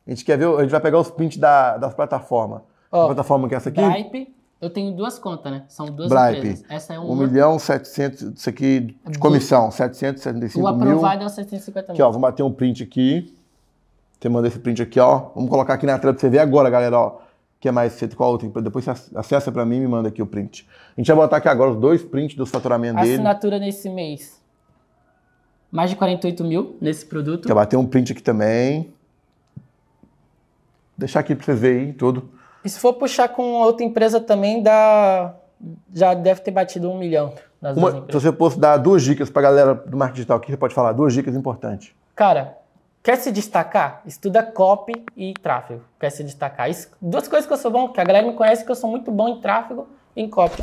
A 0.06 0.12
gente 0.12 0.24
quer 0.24 0.38
ver, 0.38 0.46
a 0.46 0.62
gente 0.62 0.70
vai 0.70 0.80
pegar 0.80 1.00
os 1.00 1.10
prints 1.10 1.40
da, 1.40 1.76
das 1.78 1.96
plataformas. 1.96 2.62
Ó, 2.92 3.06
a 3.06 3.06
plataforma 3.08 3.48
que 3.50 3.56
é 3.56 3.58
essa 3.58 3.70
aqui? 3.70 3.82
Bripe, 3.82 4.36
eu 4.62 4.70
tenho 4.70 4.96
duas 4.96 5.18
contas, 5.18 5.52
né? 5.52 5.64
São 5.68 5.88
duas 5.88 6.10
Bripe. 6.10 6.38
empresas. 6.38 6.66
Essa 6.70 6.94
é 6.94 7.00
1 7.00 7.04
uma. 7.04 7.26
milhão 7.28 7.58
700, 7.58 8.22
isso 8.22 8.48
aqui 8.48 8.96
de 9.10 9.18
comissão, 9.18 9.72
775 9.72 10.60
o 10.60 10.72
mil. 10.76 10.90
aprovado 10.90 11.24
é 11.24 11.26
o 11.26 11.30
750 11.30 11.92
Aqui, 11.94 12.00
mil. 12.00 12.08
ó, 12.08 12.12
vamos 12.12 12.22
bater 12.22 12.44
um 12.44 12.52
print 12.52 12.84
aqui. 12.84 13.36
Você 14.20 14.30
manda 14.30 14.48
esse 14.48 14.60
print 14.60 14.82
aqui, 14.82 15.00
ó. 15.00 15.30
Vamos 15.36 15.50
colocar 15.50 15.74
aqui 15.76 15.86
na 15.86 15.98
tela 16.00 16.14
pra 16.14 16.20
você 16.20 16.30
ver 16.30 16.40
agora, 16.40 16.70
galera, 16.70 16.98
ó. 17.00 17.18
Que 17.60 17.68
é 17.70 17.72
mais 17.72 17.94
cedo, 17.94 18.16
qual 18.16 18.32
outro? 18.32 18.50
Depois 18.62 18.86
você 18.86 18.92
ac- 18.92 19.12
acessa 19.16 19.52
pra 19.52 19.66
mim 19.66 19.78
e 19.78 19.80
me 19.80 19.88
manda 19.88 20.10
aqui 20.10 20.22
o 20.22 20.26
print. 20.28 20.68
A 20.96 21.00
gente 21.02 21.08
vai 21.08 21.16
botar 21.16 21.38
aqui 21.38 21.48
agora 21.48 21.72
os 21.72 21.78
dois 21.78 22.04
prints 22.04 22.36
dos 22.36 22.50
faturamentos 22.50 23.02
dele. 23.02 23.16
Assinatura 23.16 23.58
nesse 23.60 23.90
mês. 23.90 24.40
Mais 25.72 25.90
de 25.90 25.96
48 25.96 26.44
mil 26.44 26.78
nesse 26.80 27.06
produto. 27.06 27.48
Quer 27.48 27.54
bater 27.56 27.76
um 27.76 27.86
print 27.86 28.12
aqui 28.12 28.22
também. 28.22 28.94
Deixar 30.98 31.20
aqui 31.20 31.36
pra 31.36 31.46
vocês 31.46 31.60
verem 31.60 31.86
aí 31.88 31.94
tudo. 31.94 32.30
E 32.64 32.70
se 32.70 32.80
for 32.80 32.94
puxar 32.94 33.30
com 33.30 33.54
outra 33.54 33.86
empresa 33.86 34.20
também, 34.20 34.62
dá 34.62 35.36
já 35.94 36.14
deve 36.14 36.42
ter 36.42 36.52
batido 36.52 36.90
um 36.90 36.98
milhão 36.98 37.34
nas 37.60 37.76
Uma- 37.76 37.90
duas 37.90 37.94
se 37.94 38.00
empresas. 38.04 38.24
você 38.24 38.32
fosse 38.38 38.60
dar 38.60 38.78
duas 38.78 39.02
dicas 39.04 39.30
pra 39.30 39.42
galera 39.42 39.74
do 39.74 39.98
marketing 39.98 40.16
digital, 40.18 40.38
o 40.38 40.40
que 40.40 40.52
você 40.52 40.58
pode 40.58 40.74
falar? 40.76 40.92
Duas 40.94 41.14
dicas 41.14 41.36
importantes. 41.36 41.92
Cara, 42.16 42.56
quer 43.08 43.16
se 43.16 43.32
destacar? 43.32 44.02
Estuda 44.06 44.44
copy 44.44 44.92
e 45.16 45.34
tráfego. 45.42 45.82
Quer 45.98 46.10
se 46.10 46.26
destacar? 46.26 46.70
Isso- 46.70 46.90
duas 47.02 47.26
coisas 47.26 47.48
que 47.48 47.54
eu 47.54 47.58
sou 47.58 47.72
bom, 47.72 47.88
que 47.88 48.02
a 48.02 48.04
galera 48.04 48.28
me 48.28 48.34
conhece 48.34 48.66
que 48.66 48.70
eu 48.70 48.76
sou 48.76 48.90
muito 48.90 49.10
bom 49.10 49.30
em 49.30 49.40
tráfego 49.40 49.88
e 50.14 50.22
em 50.24 50.30
copy. 50.30 50.62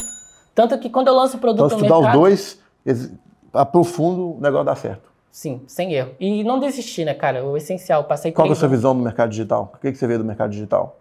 Tanto 0.54 0.78
que 0.78 0.90
quando 0.90 1.08
eu 1.08 1.14
lanço 1.14 1.38
o 1.38 1.40
produto 1.40 1.64
Então, 1.68 1.78
estudar 1.78 1.94
os 1.96 2.02
mercado... 2.02 2.20
dois, 2.20 2.60
ex- 2.84 3.10
aprofundo, 3.50 4.36
o 4.36 4.40
negócio 4.42 4.66
dá 4.66 4.76
certo. 4.76 5.10
Sim, 5.30 5.62
sem 5.66 5.94
erro. 5.94 6.10
E 6.20 6.44
não 6.44 6.60
desistir, 6.60 7.06
né, 7.06 7.14
cara? 7.14 7.42
O 7.46 7.56
essencial. 7.56 8.02
eu 8.02 8.06
Passei 8.06 8.30
Qual 8.30 8.46
é 8.46 8.52
a 8.52 8.54
sua 8.54 8.68
visão 8.68 8.94
do 8.94 9.02
mercado 9.02 9.30
digital? 9.30 9.72
O 9.74 9.78
que, 9.78 9.90
que 9.90 9.96
você 9.96 10.06
vê 10.06 10.18
do 10.18 10.24
mercado 10.24 10.50
digital? 10.50 10.98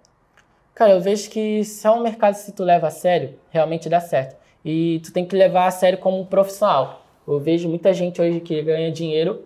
Cara, 0.73 0.91
eu 0.93 1.01
vejo 1.01 1.29
que 1.29 1.65
se 1.65 1.85
é 1.85 1.91
um 1.91 2.01
mercado 2.01 2.35
se 2.35 2.53
tu 2.53 2.63
leva 2.63 2.87
a 2.87 2.89
sério, 2.89 3.35
realmente 3.49 3.89
dá 3.89 3.99
certo. 3.99 4.37
E 4.63 5.01
tu 5.03 5.11
tem 5.11 5.25
que 5.25 5.35
levar 5.35 5.67
a 5.67 5.71
sério 5.71 5.97
como 5.99 6.21
um 6.21 6.25
profissional. 6.25 7.01
Eu 7.27 7.37
vejo 7.37 7.67
muita 7.67 7.93
gente 7.93 8.21
hoje 8.21 8.39
que 8.39 8.61
ganha 8.63 8.89
dinheiro 8.89 9.41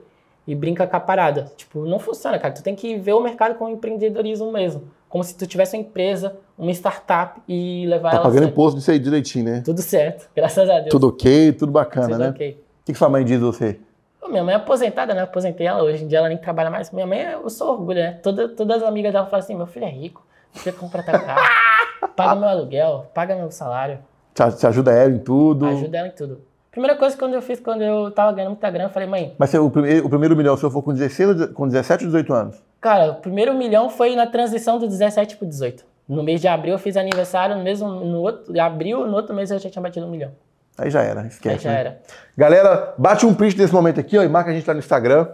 e 0.47 0.55
brinca 0.55 0.87
com 0.87 0.95
a 0.95 0.99
parada. 0.99 1.51
Tipo, 1.57 1.85
não 1.85 1.99
funciona, 1.99 2.39
cara. 2.39 2.53
Tu 2.53 2.63
tem 2.63 2.73
que 2.75 2.95
ver 2.97 3.13
o 3.13 3.19
mercado 3.21 3.55
como 3.55 3.69
empreendedorismo 3.69 4.51
mesmo. 4.51 4.83
Como 5.09 5.23
se 5.23 5.35
tu 5.37 5.45
tivesse 5.45 5.75
uma 5.75 5.81
empresa, 5.81 6.35
uma 6.57 6.71
startup 6.71 7.41
e 7.47 7.85
levar 7.87 8.11
Tá 8.11 8.15
ela 8.17 8.25
pagando 8.25 8.47
imposto 8.47 8.77
disso 8.79 8.91
aí 8.91 8.99
direitinho, 8.99 9.45
né? 9.45 9.61
Tudo 9.63 9.81
certo, 9.81 10.29
graças 10.35 10.69
a 10.69 10.79
Deus. 10.79 10.89
Tudo 10.89 11.07
ok, 11.09 11.51
tudo 11.53 11.71
bacana, 11.71 12.07
Tudo 12.09 12.19
né? 12.19 12.29
ok. 12.29 12.51
O 12.51 12.85
que, 12.85 12.93
que 12.93 12.97
sua 12.97 13.09
mãe 13.09 13.23
diz 13.23 13.37
de 13.39 13.45
você? 13.45 13.79
Pô, 14.19 14.29
minha 14.29 14.43
mãe 14.43 14.53
é 14.53 14.57
aposentada, 14.57 15.13
né? 15.13 15.21
Aposentei 15.21 15.67
ela. 15.67 15.83
Hoje 15.83 16.03
em 16.03 16.07
dia 16.07 16.17
ela 16.19 16.29
nem 16.29 16.37
trabalha 16.37 16.69
mais. 16.69 16.91
Minha 16.91 17.05
mãe, 17.05 17.19
eu 17.19 17.49
sou 17.49 17.71
orgulho, 17.71 17.99
né? 17.99 18.13
Toda, 18.23 18.49
todas 18.49 18.81
as 18.81 18.87
amigas 18.87 19.11
dela 19.13 19.25
falam 19.25 19.43
assim: 19.43 19.55
meu 19.55 19.67
filho 19.67 19.85
é 19.85 19.89
rico, 19.89 20.25
você 20.53 20.71
compra 20.71 21.03
teu 21.03 21.13
carro, 21.13 21.41
paga 22.15 22.35
meu 22.35 22.49
aluguel, 22.49 23.05
paga 23.13 23.35
meu 23.35 23.49
salário, 23.51 23.99
Te, 24.33 24.43
te 24.57 24.67
ajuda 24.67 24.91
ela 24.91 25.11
em 25.11 25.19
tudo? 25.19 25.65
ajuda 25.67 25.97
ela 25.97 26.07
em 26.07 26.11
tudo. 26.11 26.41
Primeira 26.77 26.95
coisa 26.95 27.15
que 27.15 27.19
quando 27.19 27.33
eu 27.33 27.41
fiz, 27.41 27.59
quando 27.59 27.81
eu 27.81 28.11
tava 28.11 28.31
ganhando 28.33 28.51
muita 28.51 28.69
grana, 28.69 28.87
eu 28.87 28.93
falei, 28.93 29.09
mãe, 29.09 29.33
Mas 29.39 29.51
o, 29.55 29.67
primeiro, 29.67 30.05
o 30.05 30.09
primeiro 30.11 30.35
milhão, 30.35 30.55
se 30.55 30.63
eu 30.63 30.69
for 30.69 30.83
com, 30.83 30.93
16, 30.93 31.29
ou 31.29 31.33
de- 31.33 31.47
com 31.47 31.67
17 31.67 32.03
ou 32.03 32.11
18 32.11 32.31
anos? 32.31 32.63
cara, 32.79 33.13
o 33.13 33.15
primeiro 33.15 33.51
milhão 33.55 33.89
foi 33.89 34.15
na 34.15 34.27
transição 34.27 34.77
do 34.77 34.87
17 34.87 35.37
pro 35.37 35.47
18. 35.47 35.83
No 36.07 36.21
mês 36.21 36.39
de 36.39 36.47
abril 36.47 36.73
eu 36.73 36.77
fiz 36.77 36.95
aniversário, 36.95 37.55
no 37.57 37.63
mesmo 37.63 37.89
no 37.89 38.19
outro, 38.21 38.61
abril, 38.61 39.07
no 39.07 39.15
outro 39.15 39.35
mês 39.35 39.49
eu 39.49 39.57
já 39.57 39.71
tinha 39.71 39.81
batido 39.81 40.05
um 40.05 40.11
milhão. 40.11 40.31
Aí 40.77 40.91
já 40.91 41.01
era, 41.01 41.25
esquece. 41.25 41.55
Aí 41.55 41.63
já 41.63 41.71
né? 41.71 41.79
era. 41.79 42.01
Galera, 42.37 42.93
bate 42.95 43.25
um 43.25 43.33
print 43.33 43.57
desse 43.57 43.73
momento 43.73 43.99
aqui 43.99 44.15
ó, 44.15 44.21
e 44.21 44.29
marca 44.29 44.51
a 44.51 44.53
gente 44.53 44.67
lá 44.67 44.75
no 44.75 44.79
Instagram. 44.79 45.27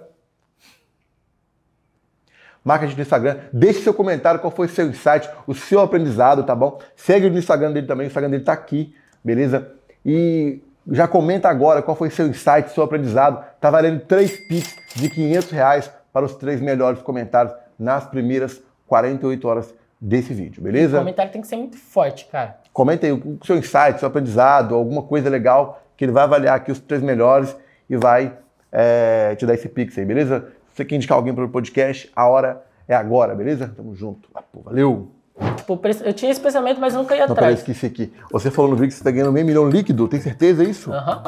Marca 2.63 2.85
a 2.85 2.87
gente 2.87 2.95
no 2.95 3.03
Instagram, 3.03 3.37
deixe 3.51 3.81
seu 3.81 3.93
comentário, 3.93 4.39
qual 4.39 4.49
foi 4.49 4.67
o 4.67 4.69
seu 4.69 4.87
insight, 4.87 5.29
o 5.45 5.53
seu 5.53 5.81
aprendizado, 5.81 6.41
tá 6.45 6.55
bom? 6.55 6.79
Segue 6.95 7.29
no 7.29 7.37
Instagram 7.37 7.73
dele 7.73 7.85
também, 7.85 8.07
o 8.07 8.07
Instagram 8.07 8.29
dele 8.29 8.45
tá 8.45 8.53
aqui, 8.53 8.95
beleza? 9.21 9.73
E 10.05 10.61
já 10.91 11.07
comenta 11.07 11.49
agora 11.49 11.81
qual 11.81 11.95
foi 11.95 12.07
o 12.07 12.11
seu 12.11 12.27
insight, 12.27 12.71
seu 12.71 12.83
aprendizado. 12.83 13.43
Tá 13.59 13.69
valendo 13.69 14.01
3 14.01 14.47
Pix 14.47 14.75
de 14.95 15.09
500 15.09 15.51
reais 15.51 15.91
para 16.11 16.25
os 16.25 16.35
três 16.35 16.61
melhores 16.61 17.01
comentários 17.01 17.53
nas 17.79 18.05
primeiras 18.05 18.61
48 18.87 19.47
horas 19.47 19.73
desse 19.99 20.33
vídeo, 20.33 20.59
O 20.59 20.63
beleza? 20.63 20.97
comentário 20.97 21.31
tem 21.31 21.41
que 21.41 21.47
ser 21.47 21.55
muito 21.55 21.77
forte, 21.77 22.25
cara. 22.25 22.57
Comenta 22.73 23.05
aí 23.05 23.13
o 23.13 23.39
seu 23.43 23.57
insight, 23.57 23.99
seu 23.99 24.07
aprendizado, 24.07 24.75
alguma 24.75 25.01
coisa 25.01 25.29
legal, 25.29 25.81
que 25.95 26.03
ele 26.03 26.11
vai 26.11 26.23
avaliar 26.23 26.55
aqui 26.57 26.71
os 26.71 26.79
três 26.79 27.01
melhores 27.01 27.55
e 27.89 27.95
vai 27.95 28.33
é, 28.71 29.33
te 29.35 29.45
dar 29.45 29.53
esse 29.53 29.69
pix 29.69 29.97
aí, 29.97 30.03
beleza? 30.05 30.47
Se 30.67 30.77
você 30.77 30.85
quer 30.85 30.95
indicar 30.95 31.17
alguém 31.17 31.33
para 31.33 31.45
o 31.45 31.49
podcast, 31.49 32.11
a 32.15 32.27
hora 32.27 32.63
é 32.87 32.93
agora, 32.93 33.33
beleza? 33.33 33.71
Tamo 33.73 33.95
junto. 33.95 34.29
Valeu! 34.63 35.09
Tipo, 35.57 35.79
eu 36.03 36.13
tinha 36.13 36.31
esse 36.31 36.39
pensamento, 36.39 36.79
mas 36.79 36.93
nunca 36.93 37.15
ia 37.15 37.25
Não, 37.25 37.35
peraí, 37.35 37.53
atrás. 37.53 37.59
esqueci 37.59 37.85
aqui. 37.85 38.13
Você 38.31 38.51
falou 38.51 38.69
no 38.71 38.77
vídeo 38.77 38.89
que 38.89 38.95
você 38.97 39.03
tá 39.03 39.11
ganhando 39.11 39.31
meio 39.31 39.45
milhão 39.45 39.67
líquido, 39.69 40.07
tem 40.07 40.19
certeza 40.19 40.65
disso? 40.65 40.91
Aham. 40.91 41.23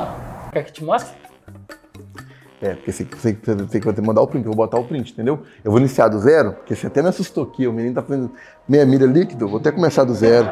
Quer 0.52 0.64
que 0.66 0.72
te 0.74 0.84
mostre? 0.84 1.16
É, 2.62 2.74
porque 2.74 2.92
você, 2.92 3.04
você, 3.04 3.34
você 3.34 3.80
tem 3.80 3.82
que 3.82 4.02
mandar 4.02 4.22
o 4.22 4.28
print, 4.28 4.46
eu 4.46 4.52
vou 4.52 4.56
botar 4.56 4.80
o 4.80 4.84
print, 4.84 5.12
entendeu? 5.12 5.44
Eu 5.64 5.72
vou 5.72 5.80
iniciar 5.80 6.08
do 6.08 6.20
zero, 6.20 6.54
porque 6.54 6.76
você 6.76 6.88
até 6.88 7.02
me 7.02 7.10
assustou 7.10 7.44
aqui, 7.44 7.68
o 7.68 7.74
menino 7.74 7.96
tá 7.96 8.02
fazendo 8.02 8.32
meia 8.68 8.86
milha 8.86 9.06
líquido, 9.06 9.48
vou 9.48 9.60
até 9.60 9.72
começar 9.72 10.04
do 10.04 10.14
zero. 10.14 10.48